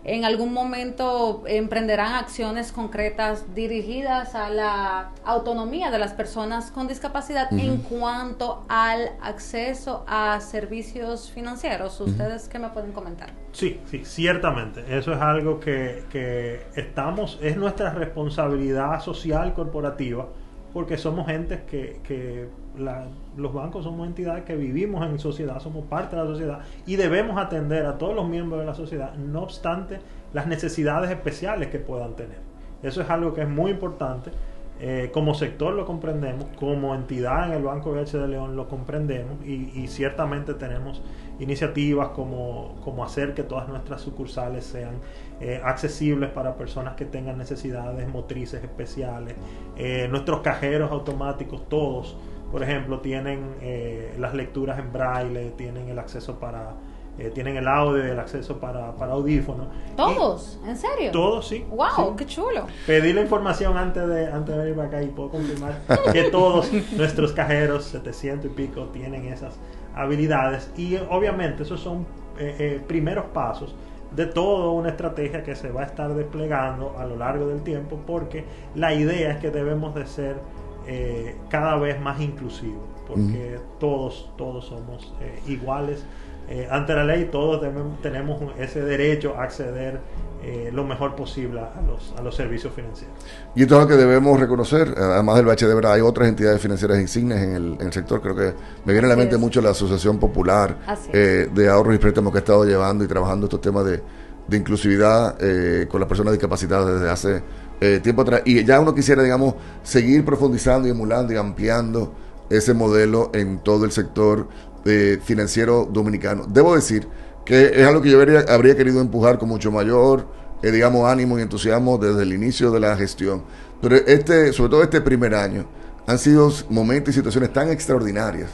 [0.06, 7.52] en algún momento emprenderán acciones concretas dirigidas a la autonomía de las personas con discapacidad
[7.52, 12.00] en cuanto al acceso a servicios financieros.
[12.00, 13.30] ¿Ustedes qué me pueden comentar?
[13.50, 14.84] Sí, sí, ciertamente.
[14.96, 20.28] Eso es algo que, que estamos, es nuestra responsabilidad social corporativa
[20.72, 26.16] porque somos gentes que, que los bancos somos entidades que vivimos en sociedad, somos parte
[26.16, 30.00] de la sociedad y debemos atender a todos los miembros de la sociedad, no obstante
[30.32, 32.38] las necesidades especiales que puedan tener.
[32.82, 34.30] Eso es algo que es muy importante
[34.78, 39.42] Eh, como sector lo comprendemos, como entidad en el Banco BH de León lo comprendemos
[39.42, 41.02] y, ciertamente tenemos
[41.38, 44.96] iniciativas como, como, hacer que todas nuestras sucursales sean
[45.40, 49.34] eh, accesibles para personas que tengan necesidades motrices especiales.
[49.76, 52.18] Eh, nuestros cajeros automáticos, todos,
[52.50, 56.74] por ejemplo, tienen eh, las lecturas en braille, tienen el acceso para
[57.18, 59.68] eh, tienen el audio el acceso para, para audífonos.
[59.96, 60.60] ¿Todos?
[60.66, 61.10] ¿En serio?
[61.12, 61.64] Todos, sí.
[61.70, 61.88] ¡Wow!
[61.96, 62.02] sí.
[62.18, 62.66] ¡Qué chulo!
[62.86, 65.80] Pedí la información antes de, antes de venir para acá y puedo confirmar
[66.12, 69.58] que todos nuestros cajeros, 700 y pico, tienen esas
[69.94, 70.70] habilidades.
[70.76, 72.06] Y obviamente esos son
[72.38, 73.74] eh, eh, primeros pasos
[74.14, 77.98] de toda una estrategia que se va a estar desplegando a lo largo del tiempo
[78.06, 80.36] porque la idea es que debemos de ser
[80.86, 83.78] eh, cada vez más inclusivos porque mm.
[83.78, 85.12] todos, todos somos
[85.46, 86.04] iguales
[86.48, 87.64] eh, ante la ley todos
[88.02, 90.00] tenemos ese derecho a acceder
[90.44, 93.16] eh, lo mejor posible a los, a los servicios financieros.
[93.56, 96.60] Y esto es lo que debemos reconocer, además del BH de verdad, hay otras entidades
[96.60, 99.40] financieras insignes en el, en el sector, creo que me viene a la mente es.
[99.40, 100.76] mucho la Asociación Popular
[101.12, 104.00] eh, de Ahorros y Préstamos que ha estado llevando y trabajando estos temas de,
[104.46, 107.42] de inclusividad eh, con las personas discapacitadas desde hace
[107.80, 108.42] eh, tiempo atrás.
[108.44, 112.14] Y ya uno quisiera, digamos, seguir profundizando y emulando y ampliando
[112.48, 114.48] ese modelo en todo el sector
[114.84, 116.46] eh, financiero dominicano.
[116.48, 117.06] Debo decir
[117.44, 120.26] que es algo que yo habría, querido empujar con mucho mayor,
[120.62, 123.42] eh, digamos, ánimo y entusiasmo desde el inicio de la gestión.
[123.82, 125.66] Pero este, sobre todo este primer año,
[126.06, 128.50] han sido momentos y situaciones tan extraordinarias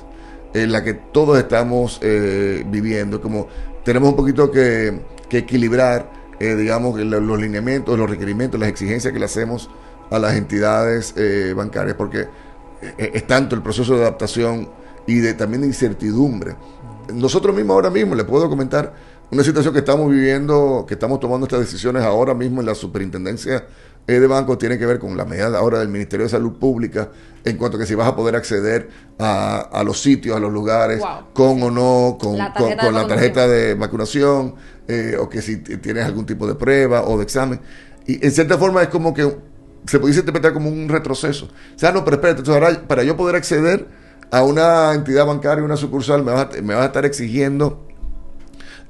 [0.54, 3.46] en la que todos estamos viviendo, como
[3.84, 9.24] tenemos un poquito que equilibrar, eh, digamos, los lineamientos, los requerimientos, las exigencias que le
[9.24, 9.70] hacemos
[10.10, 12.26] a las entidades eh, bancarias, porque
[12.98, 14.68] es tanto el proceso de adaptación
[15.06, 16.56] y de también de incertidumbre.
[17.12, 18.92] Nosotros mismos ahora mismo, le puedo comentar
[19.30, 23.64] una situación que estamos viviendo, que estamos tomando estas decisiones ahora mismo en la superintendencia
[24.06, 27.08] de banco, tiene que ver con la medida ahora del Ministerio de Salud Pública
[27.44, 30.52] en cuanto a que si vas a poder acceder a, a los sitios, a los
[30.52, 31.32] lugares, wow.
[31.32, 34.54] con o no, con la tarjeta, con, con de, la tarjeta de vacunación,
[34.88, 37.60] eh, o que si tienes algún tipo de prueba o de examen.
[38.06, 39.36] Y en cierta forma es como que
[39.86, 41.46] se pudiese interpretar como un retroceso.
[41.46, 43.86] O sea, no, pero espérate, entonces ahora para yo poder acceder
[44.30, 47.86] a una entidad bancaria, una sucursal, me vas a, me vas a estar exigiendo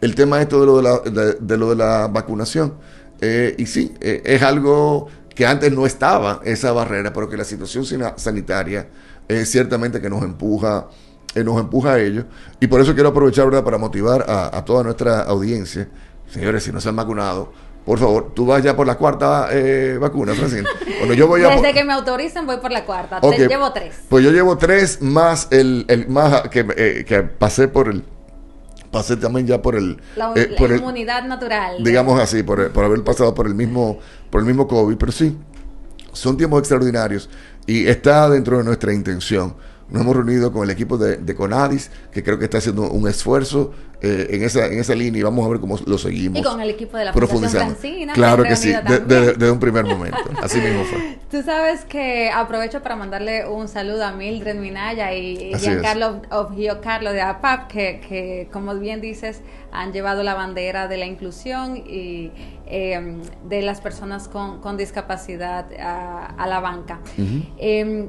[0.01, 2.75] el tema esto de lo de la, de, lo de la vacunación.
[3.21, 7.45] Eh, y sí, eh, es algo que antes no estaba, esa barrera, pero que la
[7.45, 7.85] situación
[8.17, 8.89] sanitaria
[9.29, 10.89] es ciertamente que nos empuja,
[11.35, 12.25] eh, nos empuja a ello.
[12.61, 13.65] Y por eso quiero aprovechar ¿verdad?
[13.65, 15.89] para motivar a, a, toda nuestra audiencia.
[16.29, 17.53] Señores, si no se han vacunado,
[17.85, 20.65] por favor, tú vas ya por la cuarta eh, vacuna, Francine.
[21.01, 23.19] Bueno, yo voy Desde que me autoricen voy por la cuarta.
[23.21, 23.41] Okay.
[23.41, 23.97] Te llevo tres.
[24.09, 28.05] Pues yo llevo tres más el, el más que, eh, que pasé por el
[28.93, 32.71] pasé también ya por el la, eh, por la inmunidad el, natural digamos así por,
[32.73, 35.35] por haber pasado por el mismo por el mismo covid pero sí
[36.13, 37.31] son tiempos extraordinarios
[37.67, 39.55] y está dentro de nuestra intención
[39.93, 43.07] nos hemos reunido con el equipo de, de Conadis, que creo que está haciendo un
[43.09, 43.73] esfuerzo
[44.05, 46.41] eh, en, esa, en esa línea y vamos a ver cómo lo seguimos.
[46.41, 48.15] Y con el equipo de la Fundación Francina.
[48.15, 50.19] Claro que sí, desde de, un primer momento.
[50.43, 51.19] Así mismo fue.
[51.31, 56.23] Tú sabes que aprovecho para mandarle un saludo a Mildred Minaya y Así Giancarlo
[56.83, 61.77] Carlo de APAP, que, que, como bien dices, han llevado la bandera de la inclusión
[61.77, 62.33] y
[62.67, 66.99] eh, de las personas con, con discapacidad a, a, la banca.
[67.17, 67.45] Uh -huh.
[67.59, 68.09] eh,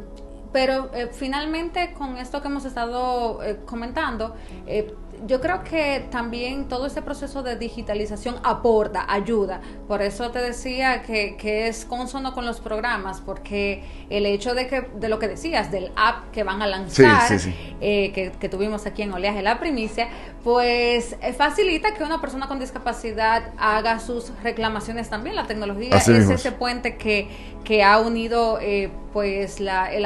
[0.54, 4.36] pero eh, finalmente con esto que hemos estado eh, comentando,
[4.68, 4.94] eh,
[5.26, 9.62] yo creo que también todo este proceso de digitalización aporta, ayuda.
[9.88, 14.68] Por eso te decía que, que, es consono con los programas, porque el hecho de
[14.68, 17.76] que de lo que decías, del app que van a lanzar, sí, sí, sí.
[17.80, 20.10] Eh, que, que, tuvimos aquí en Oleaje la primicia,
[20.44, 25.36] pues eh, facilita que una persona con discapacidad haga sus reclamaciones también.
[25.36, 27.30] La tecnología Así es ese puente que,
[27.64, 30.04] que ha unido eh, pues la, el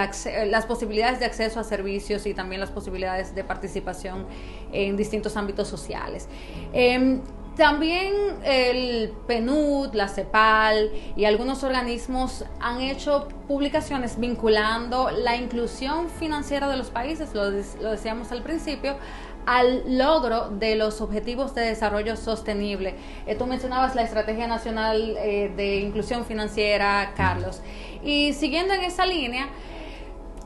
[0.51, 4.27] las posibilidades de acceso a servicios y también las posibilidades de participación
[4.71, 6.27] en distintos ámbitos sociales.
[6.73, 7.19] Eh,
[7.57, 16.69] también el PNUD, la CEPAL y algunos organismos han hecho publicaciones vinculando la inclusión financiera
[16.69, 18.97] de los países, lo, lo decíamos al principio,
[19.47, 22.95] al logro de los objetivos de desarrollo sostenible.
[23.25, 27.61] Eh, tú mencionabas la Estrategia Nacional eh, de Inclusión Financiera, Carlos.
[28.03, 29.47] Y siguiendo en esa línea,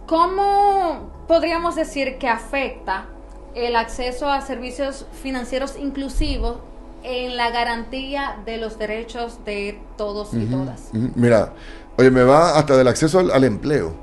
[0.06, 3.08] ¿cómo podríamos decir que afecta
[3.56, 6.58] el acceso a servicios financieros inclusivos
[7.04, 10.90] en la garantía de los derechos de todos uh -huh, y todas.
[10.94, 11.12] Uh -huh.
[11.16, 11.54] Mira,
[11.98, 13.94] oye, me va hasta del acceso al, al, empleo.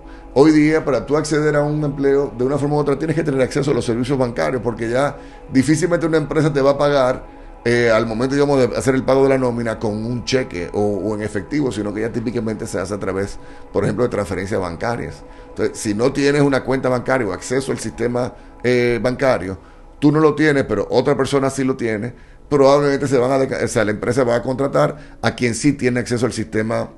[0.41, 3.25] Hoy día, para tú acceder a un empleo, de una forma u otra, tienes que
[3.25, 5.17] tener acceso a los servicios bancarios, porque ya
[5.53, 7.27] difícilmente una empresa te va a pagar
[7.65, 11.13] eh, al momento, digamos, de hacer el pago de la nómina con un cheque o,
[11.17, 13.37] en efectivo, sino que ya típicamente se hace a través,
[13.73, 15.25] por ejemplo, de transferencias bancarias.
[15.49, 19.59] Entonces, si no tienes una cuenta bancaria o acceso al sistema eh, bancario,
[19.99, 22.15] tú no lo tienes, pero otra persona sí lo tiene,
[22.49, 25.99] probablemente se van a, o sea, la empresa va a contratar a quien sí tiene
[25.99, 26.91] acceso al sistema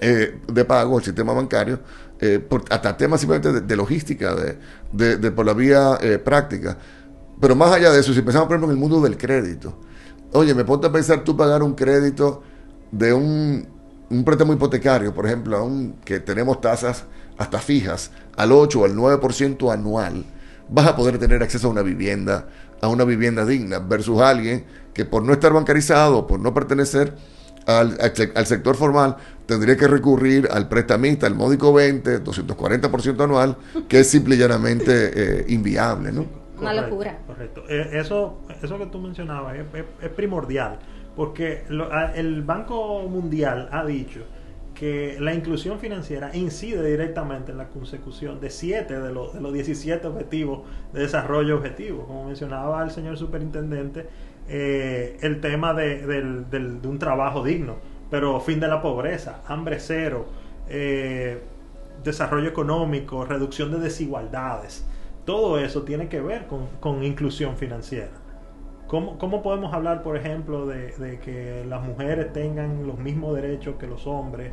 [0.00, 1.80] eh, de pago, el sistema bancario,
[2.20, 4.34] eh, hasta temas simplemente de, logística,
[4.92, 6.76] de, por la vía eh, práctica.
[7.40, 9.78] Pero más allá de eso, si pensamos, por ejemplo, en el mundo del crédito,
[10.32, 12.42] oye, me ponte a pensar tú pagar un crédito
[12.90, 13.66] de un,
[14.10, 17.04] un préstamo hipotecario, por ejemplo, a un, que tenemos tasas
[17.36, 20.24] hasta fijas, al 8 o al 9% anual,
[20.68, 22.48] vas a poder tener acceso a una vivienda,
[22.80, 27.14] a una vivienda digna, versus alguien que por no estar bancarizado, por no pertenecer
[27.68, 33.56] al, al, al, sector formal, tendría que recurrir al prestamista, al módico 20, 240% anual,
[33.88, 36.24] que es simple y llanamente eh, inviable, ¿no?
[36.58, 37.18] Una locura.
[37.26, 37.64] Correcto.
[37.68, 40.78] Eh, eso, eso que tú mencionabas es, es, es primordial,
[41.14, 44.24] porque lo, el Banco Mundial ha dicho
[44.74, 49.52] que la inclusión financiera incide directamente en la consecución de 7 de, los, de los
[49.52, 50.60] 17 objetivos
[50.92, 52.06] de desarrollo objetivo.
[52.06, 54.06] Como mencionaba el señor superintendente,
[54.48, 57.76] eh, el tema de, un trabajo digno,
[58.10, 60.26] pero fin de la pobreza, hambre cero,
[60.68, 61.40] eh,
[62.02, 64.86] desarrollo económico, reducción de desigualdades.
[65.24, 66.46] Todo eso tiene que ver
[66.80, 68.12] con, inclusión financiera.
[68.86, 73.76] ¿Cómo, ¿Cómo, podemos hablar, por ejemplo, de, de, que las mujeres tengan los mismos derechos
[73.78, 74.50] que los hombres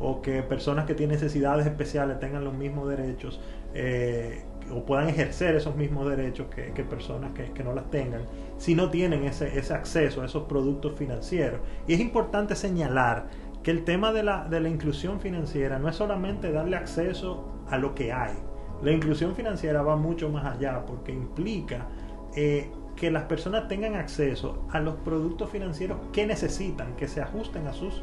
[0.00, 3.40] o que personas que tienen necesidades especiales tengan los mismos derechos
[3.74, 8.22] eh, o puedan ejercer esos mismos derechos que, personas que, que, no las tengan
[8.58, 11.60] si no tienen ese, ese acceso a esos productos financieros?
[11.86, 13.28] Y es importante señalar
[13.62, 17.78] que el tema de la, de la inclusión financiera no es solamente darle acceso a
[17.78, 18.34] lo que hay.
[18.82, 21.88] La inclusión financiera va mucho más allá porque implica
[22.36, 27.66] eh, que las personas tengan acceso a los productos financieros que necesitan, que se ajusten
[27.66, 28.02] a, sus,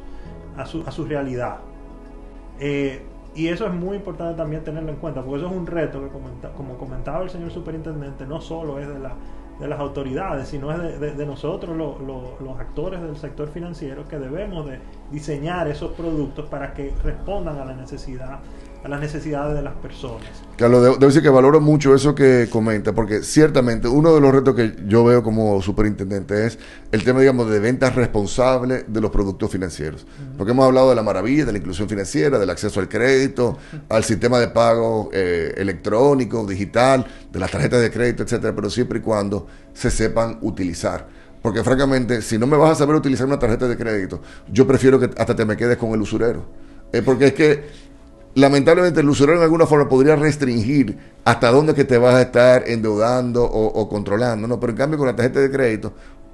[0.57, 1.59] a, su, a su realidad.
[2.59, 3.01] Eh,
[3.35, 6.09] y eso es muy importante también tenerlo en cuenta, porque eso es un reto que,
[6.09, 9.15] comenta, como comentaba el señor superintendente, no solo es de, la,
[9.59, 11.97] de las autoridades, sino es de, nosotros lo,
[12.39, 14.79] los actores del sector financiero que debemos de
[15.11, 18.39] diseñar esos productos para que respondan a la necesidad
[18.83, 20.27] a las necesidades de las personas.
[20.57, 24.31] Carlos, debo, debo, decir que valoro mucho eso que comenta, porque ciertamente uno de los
[24.31, 26.59] retos que yo veo como superintendente es
[26.91, 30.03] el tema, digamos, de ventas responsables de los productos financieros.
[30.03, 30.37] Uh -huh.
[30.37, 33.75] Porque hemos hablado de la maravilla, de la inclusión financiera, del acceso al crédito, uh
[33.75, 33.81] -huh.
[33.89, 38.99] al sistema de pago eh, electrónico, digital, de las tarjetas de crédito, etcétera, pero siempre
[38.99, 41.07] y cuando se sepan utilizar.
[41.41, 44.99] Porque francamente, si no me vas a saber utilizar una tarjeta de crédito, yo prefiero
[44.99, 46.45] que hasta te me quedes con el usurero.
[46.93, 47.65] Eh, porque es que
[48.35, 52.63] lamentablemente el usuario en alguna forma podría restringir hasta dónde que te vas a estar
[52.67, 54.59] endeudando o, o, controlando, ¿no?
[54.59, 55.93] Pero en cambio con la tarjeta de crédito,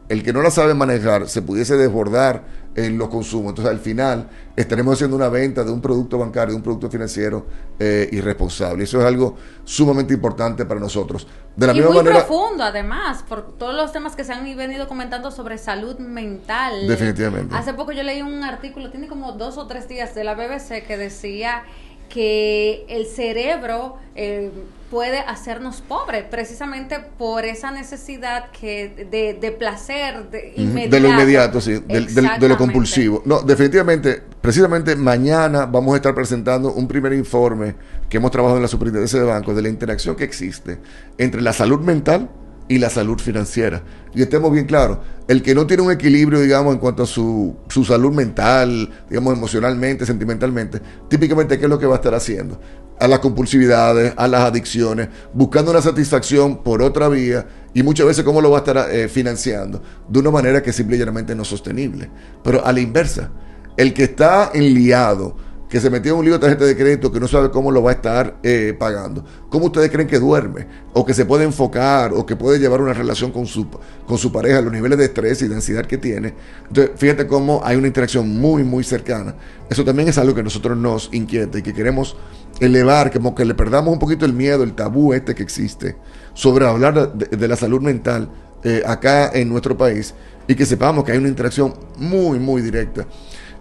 [0.10, 2.44] el que no la sabe manejar se pudiese desbordar
[2.76, 3.52] en los consumos.
[3.52, 7.46] Entonces al final estaremos haciendo una venta de un producto bancario, de un producto financiero
[7.78, 8.84] eh, irresponsable.
[8.84, 11.28] Eso es algo sumamente importante para nosotros.
[11.56, 14.44] De la y misma muy manera, profundo además, por todos los temas que se han
[14.58, 16.88] venido comentando sobre salud mental.
[16.88, 17.56] Definitivamente.
[17.56, 20.88] Hace poco yo leí un artículo, tiene como dos o tres días de la BBC
[20.88, 21.64] que decía
[22.10, 24.52] que el cerebro eh,
[24.90, 30.96] puede hacernos pobres precisamente por esa necesidad que de, de placer de, inmediato.
[30.96, 31.62] de lo inmediato.
[31.62, 33.22] sí de, de, de, lo compulsivo.
[33.26, 37.76] No definitivamente precisamente mañana vamos a estar presentando un primer informe
[38.10, 40.80] que hemos trabajado en la superintendencia de bancos de la interacción que existe
[41.18, 42.30] entre la salud mental
[42.70, 43.84] y la salud financiera.
[44.14, 47.58] Y estemos bien claros, el que no tiene un equilibrio, digamos, en cuanto a su,
[47.68, 50.80] su salud mental, digamos, emocionalmente, sentimentalmente,
[51.10, 52.62] típicamente, ¿qué es lo que va a estar haciendo?
[53.00, 58.24] A las compulsividades, a las adicciones, buscando una satisfacción por otra vía y muchas veces
[58.24, 62.10] cómo lo va a estar eh, financiando de una manera que simplemente no es sostenible.
[62.44, 63.32] Pero a la inversa,
[63.78, 65.36] el que está enliado,
[65.70, 67.84] que se metió en un lío de tarjeta de crédito que no sabe cómo lo
[67.84, 69.24] va a estar eh, pagando.
[69.50, 70.66] ¿Cómo ustedes creen que duerme?
[70.94, 73.68] O que se puede enfocar, o que puede llevar una relación con su,
[74.08, 76.34] con su pareja, los niveles de estrés y de ansiedad que tiene.
[76.68, 79.36] Entonces, fíjate cómo hay una interacción muy, muy cercana.
[79.70, 82.18] Eso también es algo que nosotros nos inquieta y que queremos
[82.60, 85.96] elevar, como que le perdamos un poquito el miedo, el tabú este que existe
[86.34, 88.30] sobre hablar de, de la salud mental
[88.64, 90.16] eh, acá en nuestro país
[90.48, 93.06] y que sepamos que hay una interacción muy, muy directa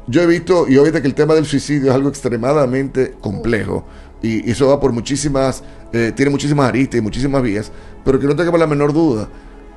[0.08, 3.84] yo he visto, y ahorita que el tema del suicidio es algo extremadamente complejo,
[4.22, 7.70] y, eso va por muchísimas, eh, tiene muchísimas aristas y muchísimas vías,
[8.04, 9.28] pero que no tengamos la menor duda.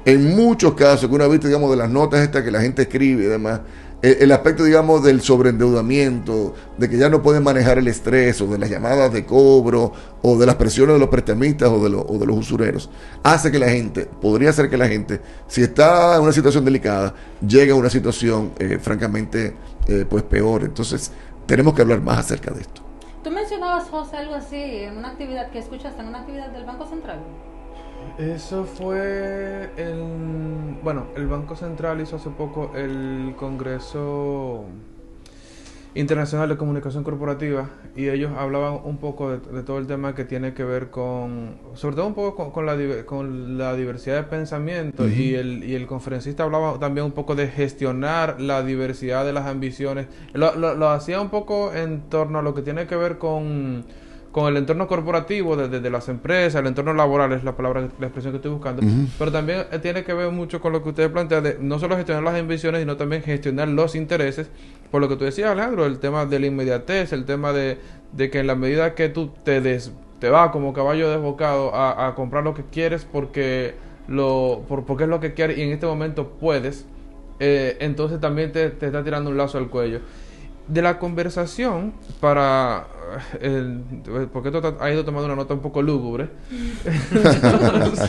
[0.03, 2.83] En muchos casos que uno ha visto, digamos, de las notas estas que la gente
[2.83, 3.61] escribe y demás,
[4.01, 8.57] el, aspecto, digamos, del sobreendeudamiento, de que ya no pueden manejar el estrés o de
[8.57, 9.91] las llamadas de cobro
[10.21, 12.89] o de las presiones de los prestamistas o de, los- o de los usureros,
[13.23, 17.13] hace que la gente, podría hacer que la gente, si está en una situación delicada,
[17.47, 19.53] llegue a una situación eh, francamente
[19.87, 20.63] eh, pues peor.
[20.63, 21.11] Entonces,
[21.45, 22.81] tenemos que hablar más acerca de esto.
[23.23, 26.87] Tú mencionabas, José, algo así, en una actividad que escuchaste, en una actividad del Banco
[26.87, 27.19] Central.
[28.17, 30.75] Eso fue el...
[30.83, 34.65] Bueno, el Banco Central hizo hace poco el Congreso
[35.93, 40.23] Internacional de Comunicación Corporativa y ellos hablaban un poco de, de todo el tema que
[40.23, 44.23] tiene que ver con, sobre todo un poco con, con la, con la diversidad de
[44.23, 49.33] pensamiento y, el, y el conferencista hablaba también un poco de gestionar la diversidad de
[49.33, 50.07] las ambiciones.
[50.33, 53.83] Lo, lo- lo hacía un poco en torno a lo que tiene que ver con
[54.31, 57.81] con el entorno corporativo de, de- de las empresas, el entorno laboral es la palabra,
[57.99, 58.81] la expresión que estoy buscando,
[59.19, 61.95] pero también eh, tiene que ver mucho con lo que ustedes plantean de no solo
[61.97, 64.49] gestionar las ambiciones, sino también gestionar los intereses,
[64.89, 67.77] por lo que tú decías Alejandro, el tema de la inmediatez, el tema de,
[68.13, 72.07] de que en la medida que tú te des, te vas como caballo desbocado a,
[72.07, 73.73] a comprar lo que quieres porque
[74.07, 76.85] lo por, porque es lo que quieres y en este momento puedes,
[77.39, 79.99] eh, entonces también te, te está tirando un lazo al cuello.
[80.71, 81.91] De la conversación
[82.21, 82.87] para
[83.41, 83.81] eh, el,
[84.31, 86.29] porque esto ha ido tomando una nota un poco lúgubre.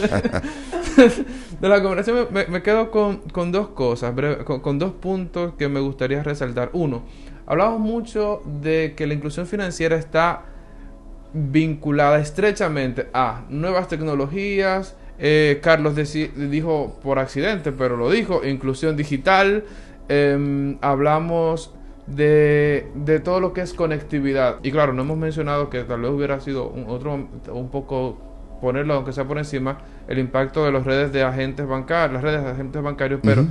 [1.61, 5.81] De la conversación me, quedo con, con dos cosas, breve- con, dos puntos que me
[5.81, 6.71] gustaría resaltar.
[6.73, 7.03] Uno,
[7.47, 10.43] hablamos mucho de que la inclusión financiera está
[11.33, 14.97] vinculada estrechamente a nuevas tecnologías.
[15.19, 19.65] eh, Carlos dijo por accidente, pero lo dijo, inclusión digital.
[20.09, 21.73] em, hablamos
[22.07, 24.57] de, de todo lo que es conectividad.
[24.63, 28.19] Y claro, no hemos mencionado que tal vez hubiera sido un, otro un poco
[28.61, 29.79] ponerlo, aunque sea por encima,
[30.09, 33.45] el impacto de las redes de agentes bancarios, las redes de agentes bancarios, pero.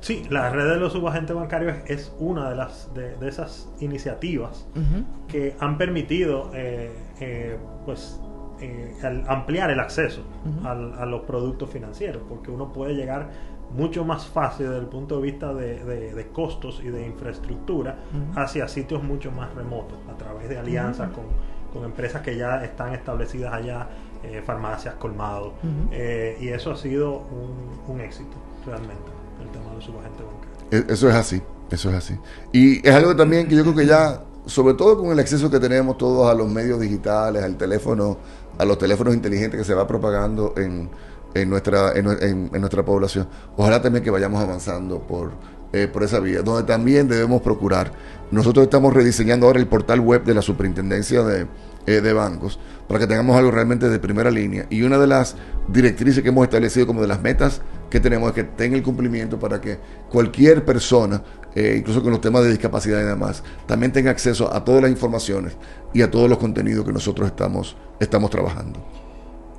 [0.00, 4.66] Sí, la red de los subagentes bancarios es una de las de, de esas iniciativas
[5.28, 6.90] que han permitido eh,
[7.20, 8.18] eh, pues
[8.62, 8.94] eh,
[9.28, 10.22] ampliar el acceso
[10.64, 13.28] al- a los productos financieros porque uno puede llegar
[13.76, 17.98] mucho más fácil desde el punto de vista de, de- de costos y de infraestructura
[18.36, 21.24] hacia sitios mucho más remotos a través de alianzas con,
[21.72, 23.88] con empresas que ya están establecidas allá
[24.24, 25.52] eh, farmacias colmados
[25.92, 29.10] eh, y eso ha sido un, un éxito realmente
[29.42, 32.18] el tema de los subagentes bancarios E- Eso es así, eso es así.
[32.52, 35.58] Y es algo también que yo creo que ya, sobre todo con el acceso que
[35.58, 38.18] tenemos todos a los medios digitales, al teléfono,
[38.58, 40.88] a los teléfonos inteligentes que se va propagando en,
[41.34, 45.32] en nuestra, en, nue- en- en nuestra población, ojalá también que vayamos avanzando por,
[45.72, 47.92] eh, por esa vía, donde también debemos procurar.
[48.30, 51.46] Nosotros estamos rediseñando ahora el portal web de la Superintendencia de,
[51.86, 52.58] eh, de Bancos
[52.88, 54.66] para que tengamos algo realmente de primera línea.
[54.70, 55.36] Y una de las
[55.68, 59.38] directrices que hemos establecido como de las metas que tenemos es que tenga el cumplimiento
[59.38, 59.78] para que
[60.10, 61.22] cualquier persona,
[61.54, 64.90] eh, incluso con los temas de discapacidad y demás, también tenga acceso a todas las
[64.90, 65.56] informaciones
[65.92, 68.80] y a todos los contenidos que nosotros estamos, estamos trabajando.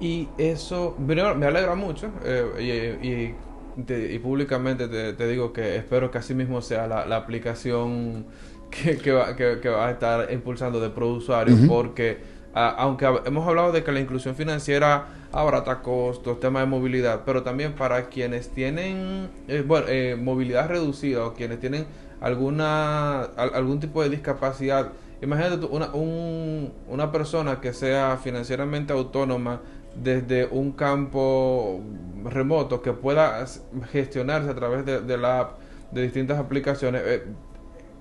[0.01, 5.53] Y eso, primero, me alegra mucho eh, y, y- te- y públicamente te, te digo
[5.53, 8.25] que espero que así mismo sea la, la aplicación
[8.71, 12.23] que, que, va, que, que va a estar impulsando de Pro Usuario, porque
[12.53, 17.43] ah, aunque hemos hablado de que la inclusión financiera abarata costos, tema de movilidad, pero
[17.43, 21.85] también para quienes tienen eh, bueno, eh, movilidad reducida o quienes tienen
[22.19, 28.93] alguna al- algún tipo de discapacidad, imagínate tú, una, un- una persona que sea financieramente
[28.93, 29.61] autónoma
[29.95, 31.81] desde un campo
[32.23, 33.45] remoto que pueda
[33.91, 35.57] gestionarse a través de, de la app,
[35.91, 37.23] de distintas aplicaciones, eh,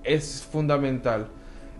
[0.03, 1.27] es fundamental.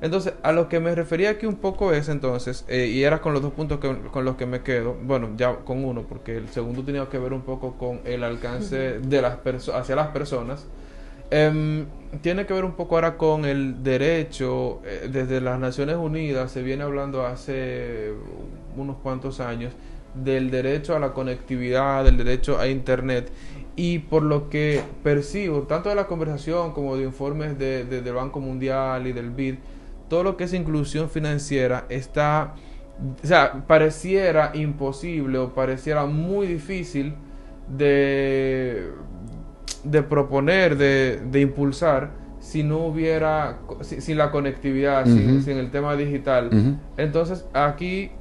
[0.01, 3.33] Entonces, a lo que me refería aquí un poco es entonces, eh, y era con
[3.33, 6.49] los dos puntos que- con los que me quedo, bueno, ya con uno, porque el
[6.49, 10.65] segundo tenía que ver un poco con el alcance de las perso- hacia las personas.
[11.29, 11.85] Em,
[12.21, 16.61] tiene que ver un poco ahora con el derecho, eh, desde las Naciones Unidas se
[16.63, 18.11] viene hablando hace
[18.75, 19.71] unos cuantos años
[20.15, 23.31] del derecho a la conectividad, del derecho a Internet,
[23.75, 28.13] y por lo que percibo, tanto de la conversación como de informes de, de- del
[28.13, 29.55] Banco Mundial y del BID,
[30.09, 32.53] todo lo que es inclusión financiera está,
[33.23, 37.13] o sea, pareciera imposible o pareciera muy difícil
[37.77, 38.91] de,
[39.83, 45.95] de proponer, de, de impulsar, si no hubiera, si- sin la conectividad, sin, el tema
[45.95, 46.49] digital.
[46.97, 48.11] Entonces, aquí,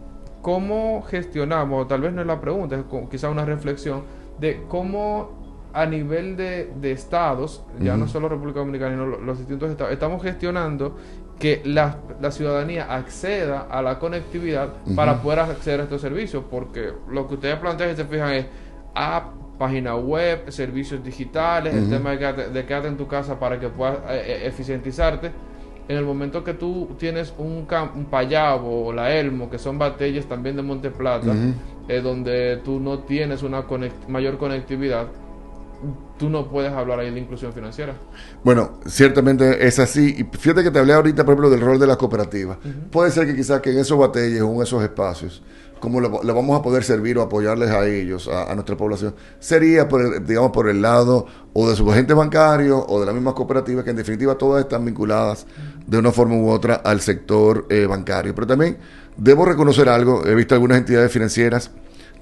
[0.43, 1.89] ¿cómo gestionamos?
[1.89, 4.03] Tal vez no es la pregunta, es quizá una reflexión
[4.39, 5.39] de cómo
[5.73, 9.93] a nivel de, de estados, ya no solo República Dominicana, sino lo- los distintos estados,
[9.93, 10.97] estamos gestionando
[11.39, 16.93] que la, la ciudadanía acceda a la conectividad para poder acceder a estos servicios, porque
[17.11, 18.47] lo que ustedes plantean y se fijan es,
[18.95, 23.69] ha página web, servicios digitales, el tema de quedarte, de en tu casa para que
[23.69, 25.31] puedas eh, eh, eficientizarte.
[25.91, 27.67] En el momento que tú tienes un,
[27.97, 31.35] un Payabo o la Elmo, que son batallas también de Monte Plata,
[31.89, 35.09] eh, donde tú no tienes una conect- mayor conectividad,
[36.17, 37.95] tú no puedes hablar ahí de inclusión financiera.
[38.45, 40.15] Bueno, ciertamente es así.
[40.17, 42.59] Y fíjate que te hablé ahorita, por ejemplo, del rol de las cooperativas.
[42.93, 45.43] Puede ser que quizás que en esos batalles o en esos espacios,
[45.81, 49.15] como le, le vamos a poder servir o apoyarles a ellos, a, a nuestra población,
[49.39, 51.25] sería, por el, digamos, por el lado
[51.55, 54.85] o de sus agentes bancarios o de las mismas cooperativas, que en definitiva todas están
[54.85, 55.47] vinculadas
[55.91, 58.33] de una forma u otra al sector eh, bancario.
[58.33, 58.79] Pero también
[59.17, 61.73] debo reconocer algo, he visto algunas entidades financieras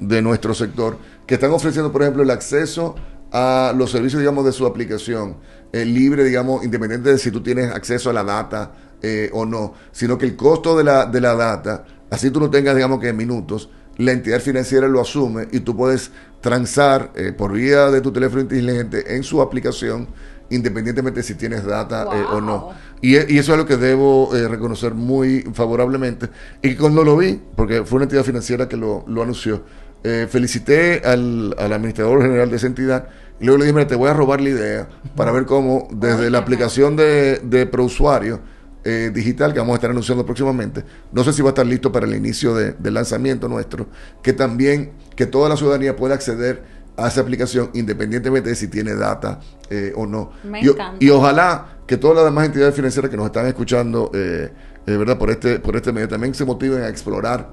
[0.01, 0.97] de nuestro sector
[1.27, 2.95] que están ofreciendo, por ejemplo, el acceso
[3.31, 5.37] a los servicios, digamos, de su aplicación,
[5.71, 9.75] eh, libre, digamos, independiente de si tú tienes acceso a la data eh, o no,
[9.93, 13.13] sino que el costo de la, de la data, así tú no tengas, digamos, que
[13.13, 16.11] minutos, la entidad financiera lo asume y tú puedes
[16.41, 20.09] transar por vía de tu teléfono inteligente en su aplicación,
[20.51, 22.71] independientemente si tienes data eh, o no.
[23.01, 26.29] Y, e- y eso es lo que debo eh, reconocer muy favorablemente.
[26.63, 29.63] Y cuando lo vi, porque fue una entidad financiera que lo, lo anunció,
[30.05, 33.09] eh, felicité al, al administrador general de esa entidad
[33.41, 36.31] y luego le dije, mira, te voy a robar la idea para ver cómo desde
[36.31, 38.41] la aplicación de, de prousuario
[38.85, 40.83] eh, digital que vamos a estar anunciando próximamente,
[41.13, 43.87] no sé si va a estar listo para el inicio de- del lanzamiento nuestro,
[44.23, 46.63] que también, que toda la ciudadanía pueda acceder
[46.99, 49.41] a esa aplicación independientemente de si tiene data
[49.71, 50.31] eh, o no.
[50.43, 50.97] Me Y encanta.
[50.99, 54.53] y ojalá que todas las demás entidades financieras que nos están escuchando, eh,
[54.87, 55.17] eh, ¿verdad?
[55.19, 57.51] Por este, por este medio, también se motiven a explorar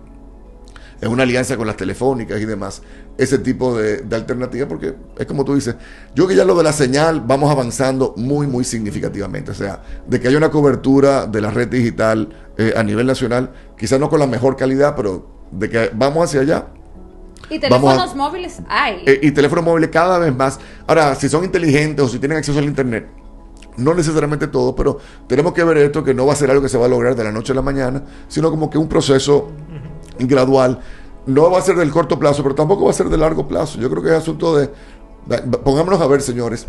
[1.02, 2.82] en una alianza con las telefónicas y demás,
[3.18, 5.76] ese tipo de, de alternativas, porque es como tú dices,
[6.16, 10.20] yo que ya lo de la señal vamos avanzando muy, muy significativamente, o sea, de
[10.20, 14.20] que haya una cobertura de la red digital eh, a nivel nacional, quizás no con
[14.20, 16.68] la mejor calidad, pero de que vamos hacia allá,
[17.50, 19.04] Y Vamos a- teléfonos móviles hay.
[19.06, 20.60] eh, y teléfonos móviles cada vez más.
[20.88, 23.08] Ahora, si son inteligentes o si tienen acceso al Internet,
[23.78, 26.70] no necesariamente todo, pero tenemos que ver esto que no va a ser algo que
[26.70, 29.50] se va a lograr de la noche a la mañana, sino como que un proceso
[30.20, 30.80] gradual.
[31.26, 33.80] No va a ser del corto plazo, pero tampoco va a ser de largo plazo.
[33.80, 34.70] Yo creo que es asunto de...
[35.26, 36.68] de- Pongámonos a ver, señores,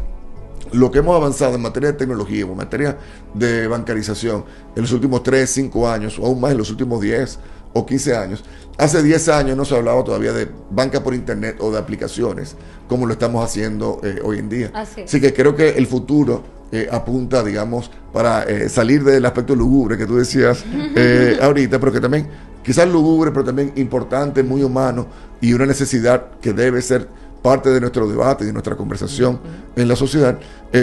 [0.73, 2.99] lo que hemos avanzado en materia de tecnología, en materia
[3.35, 7.39] de bancarización en los últimos 3, 5 años, o aún más en los últimos 10
[7.77, 8.45] o 15 años.
[8.79, 12.57] Hace 10 años no se hablaba todavía de banca por internet o de aplicaciones,
[12.89, 14.71] como lo estamos haciendo eh, hoy en día.
[14.75, 19.97] Así que creo que el futuro eh, apunta, digamos, para eh, salir del aspecto lúgubre
[19.97, 20.65] que tú decías
[20.97, 22.27] eh, ahorita, pero que también,
[22.65, 25.07] quizás lúgubre, pero también importante, muy humano
[25.41, 27.07] y una necesidad que debe ser
[27.41, 29.39] parte de nuestro debate y de nuestra conversación
[29.77, 30.41] en la sociedad,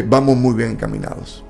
[0.07, 1.43] vamos muy bien encaminados.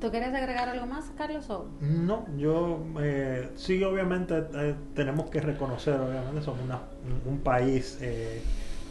[0.00, 1.48] ¿Tú quieres agregar algo más, Carlos?
[1.50, 1.68] o?
[1.80, 7.98] No, yo eh, sí, obviamente eh, tenemos que reconocer, obviamente somos una- un, un país
[8.02, 8.42] eh,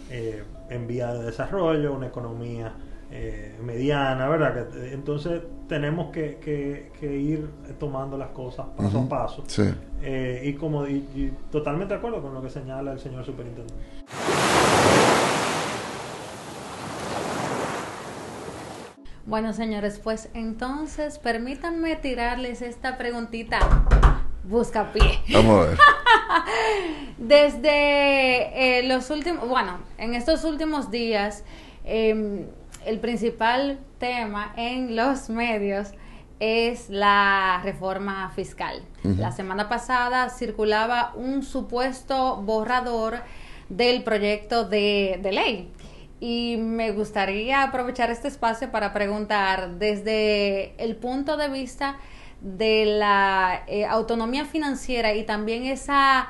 [0.10, 2.74] eh, en vía de desarrollo, una economía
[3.12, 4.68] eh, mediana, ¿verdad?
[4.72, 7.48] Que, entonces tenemos que, que- que ir
[7.80, 9.44] tomando las cosas paso a paso.
[9.48, 9.64] Sí.
[10.02, 13.76] Eh, y como y, y totalmente de acuerdo con lo que señala el señor superintendente.
[19.28, 23.58] Bueno, señores, pues entonces permítanme tirarles esta preguntita.
[24.44, 25.20] Busca pie.
[25.34, 25.78] Vamos a ver.
[27.18, 31.44] Desde eh, los últimos, bueno, en estos últimos días,
[31.86, 32.46] eh,
[32.86, 35.94] el principal tema en los medios
[36.40, 38.84] es la reforma fiscal.
[39.04, 43.22] La semana pasada circulaba un supuesto borrador
[43.70, 45.72] del proyecto de, de ley.
[46.20, 51.98] Y me gustaría aprovechar este espacio para preguntar desde el punto de vista
[52.42, 56.28] de la eh, autonomía financiera y también esa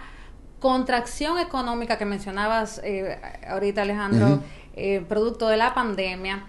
[0.60, 4.40] contracción económica que mencionabas eh, ahorita Alejandro,
[4.76, 6.46] eh, producto de la pandemia,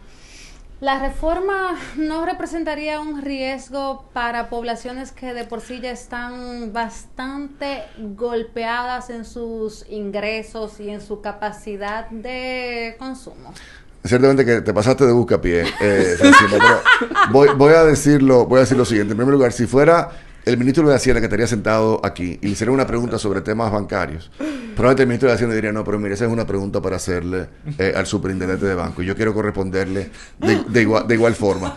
[0.81, 7.85] ¿la reforma no representaría un riesgo para poblaciones que de por sí ya están bastante
[7.99, 13.53] golpeadas en sus ingresos y en su capacidad de consumo?
[14.05, 16.17] Ciertamente que te pasaste de buscapié, eh,
[17.31, 19.13] voy a decirlo, voy a decir lo siguiente.
[19.13, 20.11] En primer lugar, si fuera
[20.47, 23.71] el ministro de Hacienda que estaría sentado aquí y le hiciera una pregunta sobre temas
[23.73, 24.31] bancarios,
[24.77, 27.49] probablemente el ministro de Hacienda diría, no, pero mire, esa es una pregunta para hacerle
[27.77, 31.77] eh, al superintendente de banco y yo quiero corresponderle de, igual, forma.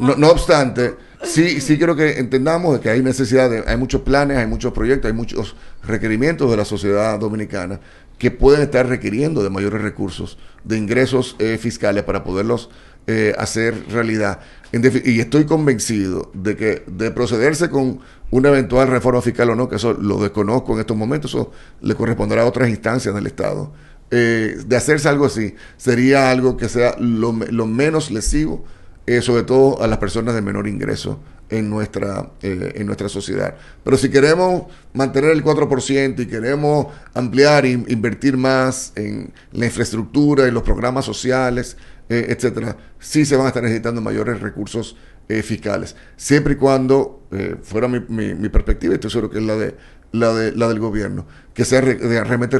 [0.00, 4.46] No, obstante, sí, sí quiero que entendamos que hay necesidad, de, hay muchos planes, hay
[4.46, 5.54] muchos proyectos, hay muchos
[5.84, 7.78] requerimientos de la sociedad dominicana
[8.16, 12.70] que pueden estar requiriendo de mayores recursos, de ingresos eh, fiscales para poderlos
[13.10, 14.40] eh, hacer realidad.
[14.70, 18.00] Y estoy convencido de que de procederse con
[18.30, 21.50] una eventual reforma fiscal o no, que eso lo desconozco en estos momentos, eso
[21.80, 23.72] le corresponderá a otras instancias del Estado
[24.10, 28.66] eh, de hacerse algo así, sería algo que sea lo, menos lesivo,
[29.06, 33.54] eh, sobre todo a las personas de menor ingreso en nuestra, en nuestra sociedad.
[33.84, 40.46] Pero si queremos mantener el 4% y queremos ampliar e invertir más en la infraestructura,
[40.46, 41.78] en los programas sociales,
[42.08, 44.96] eh, etcétera, sí se van a estar necesitando mayores recursos
[45.28, 45.96] eh, fiscales.
[46.16, 47.26] Siempre y cuando,
[47.62, 49.74] fuera mi, mi, perspectiva, estoy seguro que es la de
[50.12, 52.56] la, de, la del gobierno, que sea realmente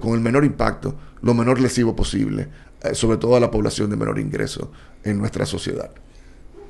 [0.00, 2.48] con el menor impacto, lo menor lesivo posible,
[2.94, 4.72] sobre todo a la población de menor ingreso
[5.02, 5.90] en nuestra sociedad.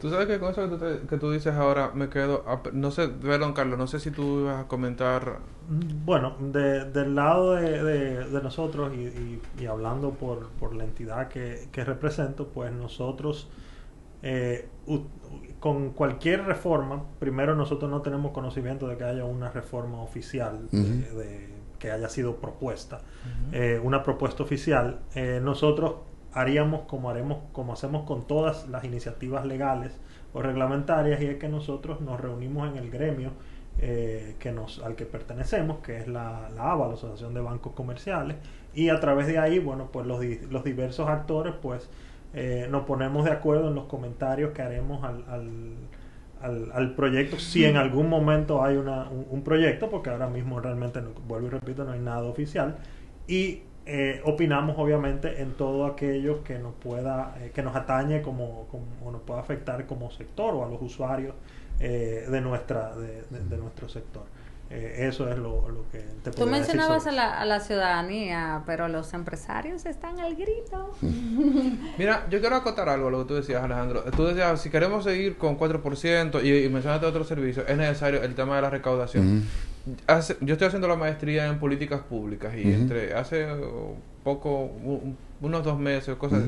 [0.04, 0.68] Tú sabes que con eso
[1.08, 2.44] que tú, dices ahora me quedo...
[2.74, 5.38] No sé, perdón Carlos, no sé si tú ibas a comentar...
[5.66, 12.70] Mm, bueno, del lado de, nosotros y, hablando por, por, la entidad que, represento, pues
[12.70, 13.48] nosotros
[14.22, 14.68] eh,
[15.58, 21.48] con cualquier reforma, primero nosotros no tenemos conocimiento de que haya una reforma oficial de,
[21.78, 23.00] que haya sido propuesta,
[23.52, 25.00] eh, una propuesta oficial.
[25.14, 25.94] Eh, nosotros
[26.34, 29.98] haríamos como haremos como hacemos con todas las iniciativas legales
[30.32, 33.30] o reglamentarias y es que nosotros nos reunimos en el gremio
[33.80, 37.72] eh, que nos al que pertenecemos que es la, la ABA la Asociación de Bancos
[37.72, 38.36] Comerciales
[38.74, 41.88] y a través de ahí bueno pues los, los diversos actores pues
[42.34, 45.24] eh, nos ponemos de acuerdo en los comentarios que haremos al,
[46.40, 51.00] al, al, proyecto si en algún momento hay una, un, proyecto porque ahora mismo realmente
[51.28, 52.76] vuelvo y repito no hay nada oficial
[53.28, 58.66] y eh, opinamos obviamente en todo aquello que nos pueda eh, que nos atañe como,
[59.04, 61.34] o nos pueda afectar como sector o a los usuarios
[61.80, 64.22] eh, de nuestra de, nuestro sector
[64.70, 69.86] eso es lo, que te Tú mencionabas a la, a la, ciudadanía, pero los empresarios
[69.86, 70.90] están al grito.
[71.98, 74.02] Mira, yo quiero acotar algo a lo que tú decías, Alejandro.
[74.16, 78.34] Tú decías, si queremos seguir con 4% y, y mencionaste otros servicios, es necesario el
[78.34, 79.46] tema de la recaudación
[80.40, 83.46] yo estoy haciendo la maestría en políticas públicas y entre hace
[84.22, 84.70] poco,
[85.40, 86.42] unos dos meses, cosas,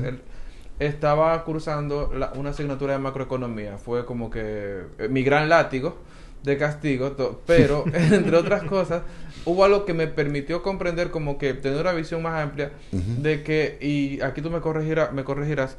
[0.79, 3.77] estaba cursando una asignatura de macroeconomía.
[3.77, 5.97] Fue como que eh, mi gran látigo
[6.43, 7.15] de castigo,
[7.45, 9.03] pero entre otras cosas,
[9.45, 13.77] hubo algo que me permitió comprender como que tener una visión más amplia de que,
[13.81, 15.77] y aquí tú me corregirás, me corregirás,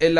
[0.00, 0.14] eh,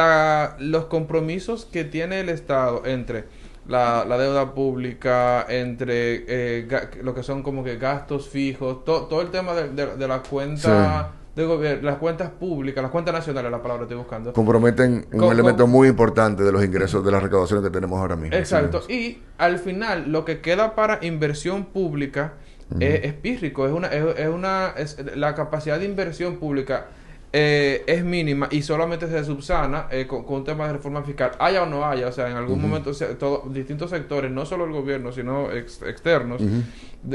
[0.59, 3.25] los compromisos que tiene el Estado entre
[3.67, 6.69] la, la deuda pública, entre eh,
[7.03, 11.45] lo que son como que gastos fijos, todo el tema de, de, la cuenta de
[11.45, 14.33] gobierno, las cuentas públicas, las cuentas nacionales, la palabra estoy buscando.
[14.33, 18.37] Comprometen un elemento muy importante de los ingresos, de las recaudaciones que tenemos ahora mismo.
[18.37, 18.83] Exacto.
[18.89, 22.35] Y al final, lo que queda para inversión pública
[22.81, 26.87] es, pírrico, es una, es, una, es la capacidad de inversión pública
[27.35, 31.63] eh, es mínima y solamente se subsana eh, con, un tema de reforma fiscal, haya
[31.63, 35.13] o no haya, o sea, en algún momento todo, distintos sectores, no solo el gobierno,
[35.13, 36.43] sino externos,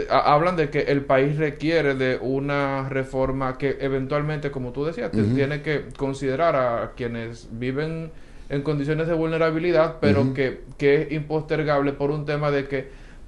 [0.10, 5.62] hablan de que el país requiere de una reforma que eventualmente, como tú decías, tiene
[5.62, 8.10] que considerar a quienes viven
[8.50, 12.88] en condiciones de vulnerabilidad, pero que, que es impostergable por un tema de que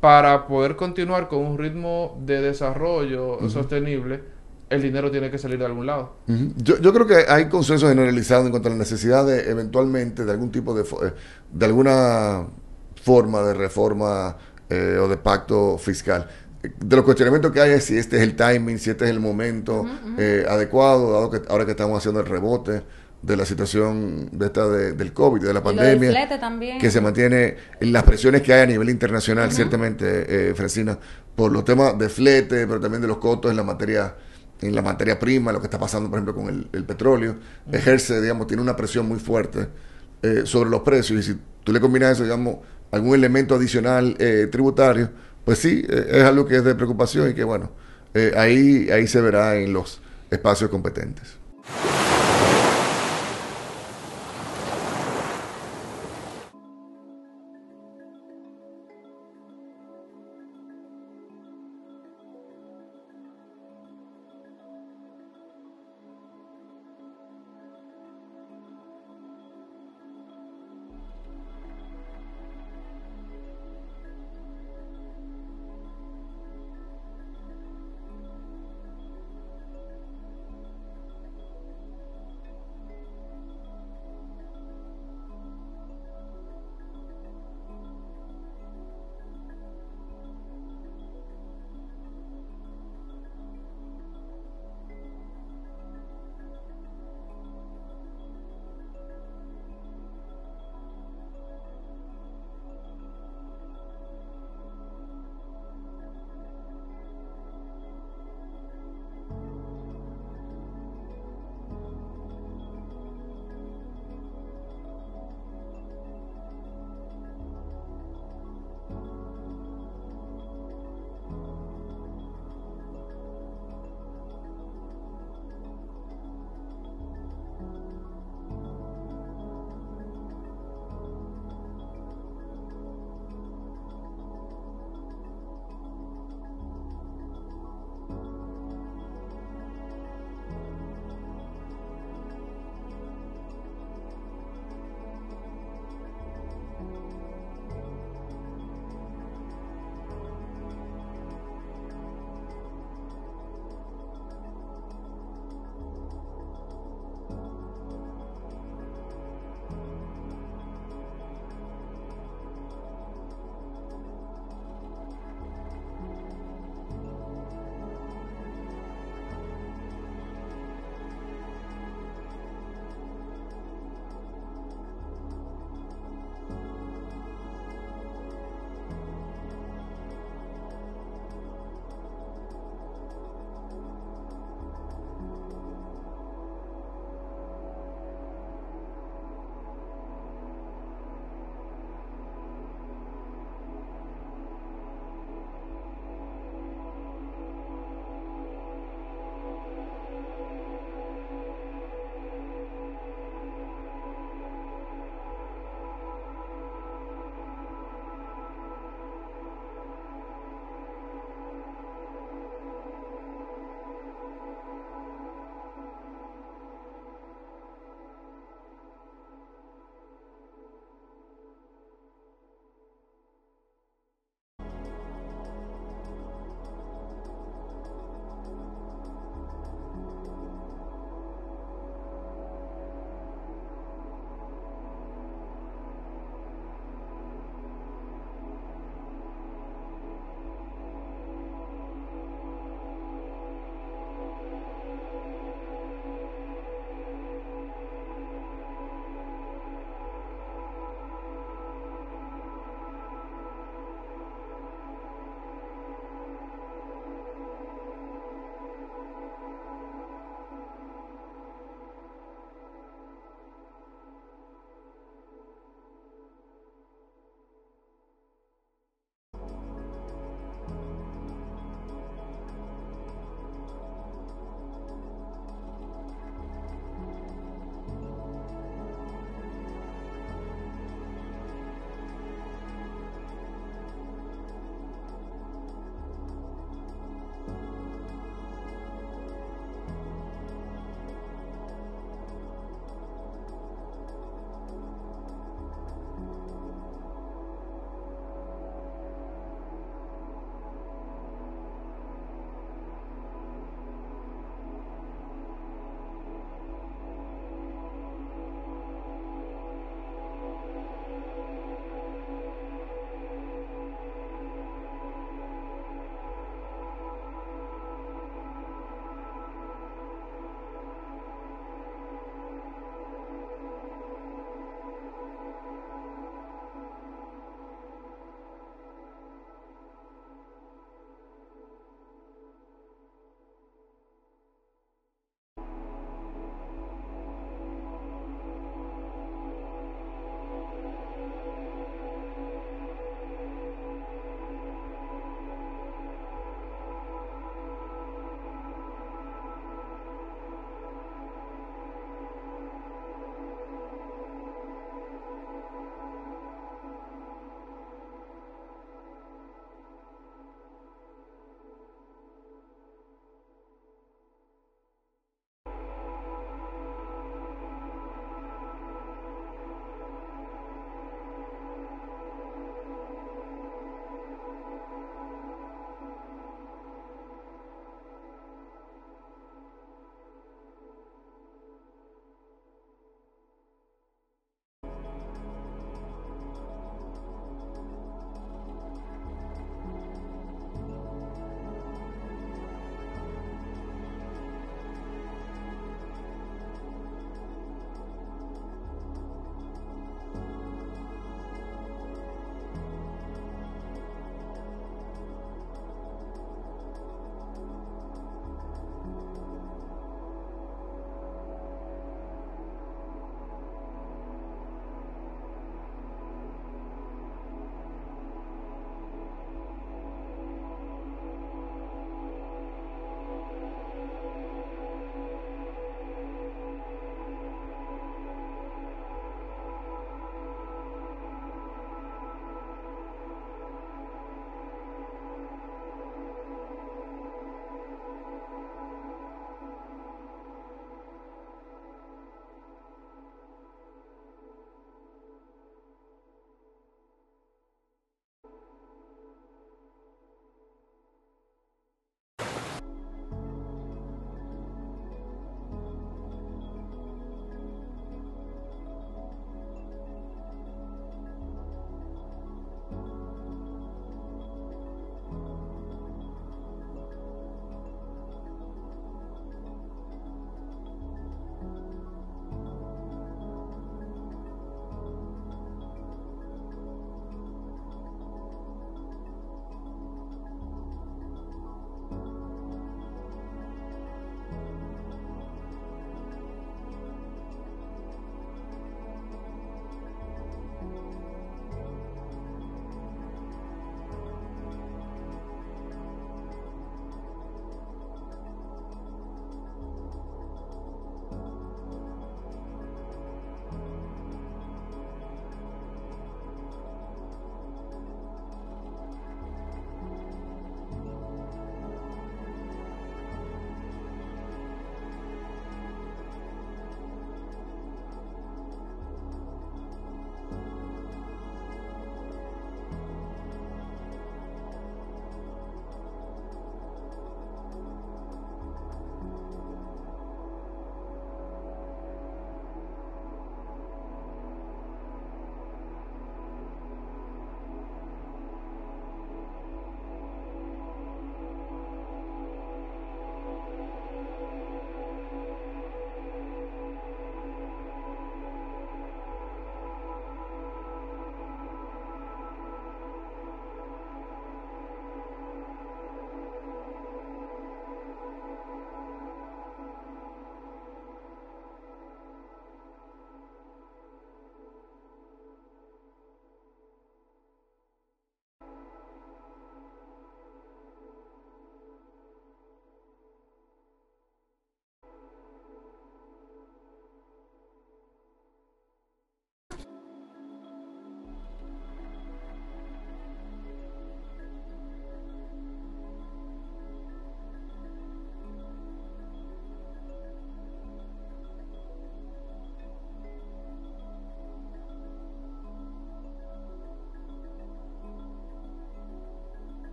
[0.00, 4.20] para poder continuar con un ritmo de desarrollo sostenible,
[4.70, 6.14] el dinero tiene que salir de algún lado.
[6.26, 10.30] yo, yo, creo que hay consenso generalizado en cuanto a la necesidad de eventualmente de
[10.30, 11.12] algún tipo de, eh,
[11.52, 12.46] de alguna
[13.02, 14.36] forma de reforma
[14.68, 16.28] eh, o de pacto fiscal.
[16.62, 19.18] De los cuestionamientos que hay es si este es el timing, si este es el
[19.18, 19.84] momento
[20.16, 22.82] eh, adecuado, dado que ahora que estamos haciendo el rebote
[23.22, 26.28] de la situación de esta del COVID, de la pandemia,
[26.78, 30.98] que se mantiene en las presiones que hay a nivel internacional, ciertamente, Francina,
[31.34, 34.14] por los temas de flete, pero también de los costos en la materia
[34.60, 37.36] en la materia prima, lo que está pasando, por ejemplo, con el, petróleo,
[37.72, 39.68] ejerce, digamos, tiene una presión muy fuerte
[40.22, 41.20] eh, sobre los precios.
[41.20, 42.58] Y si tú le combinas eso, digamos,
[42.90, 45.10] algún elemento adicional eh, tributario,
[45.44, 47.70] pues sí, eh, es algo que es de preocupación y que, bueno,
[48.36, 50.00] ahí, ahí se verá en los
[50.30, 51.39] espacios competentes.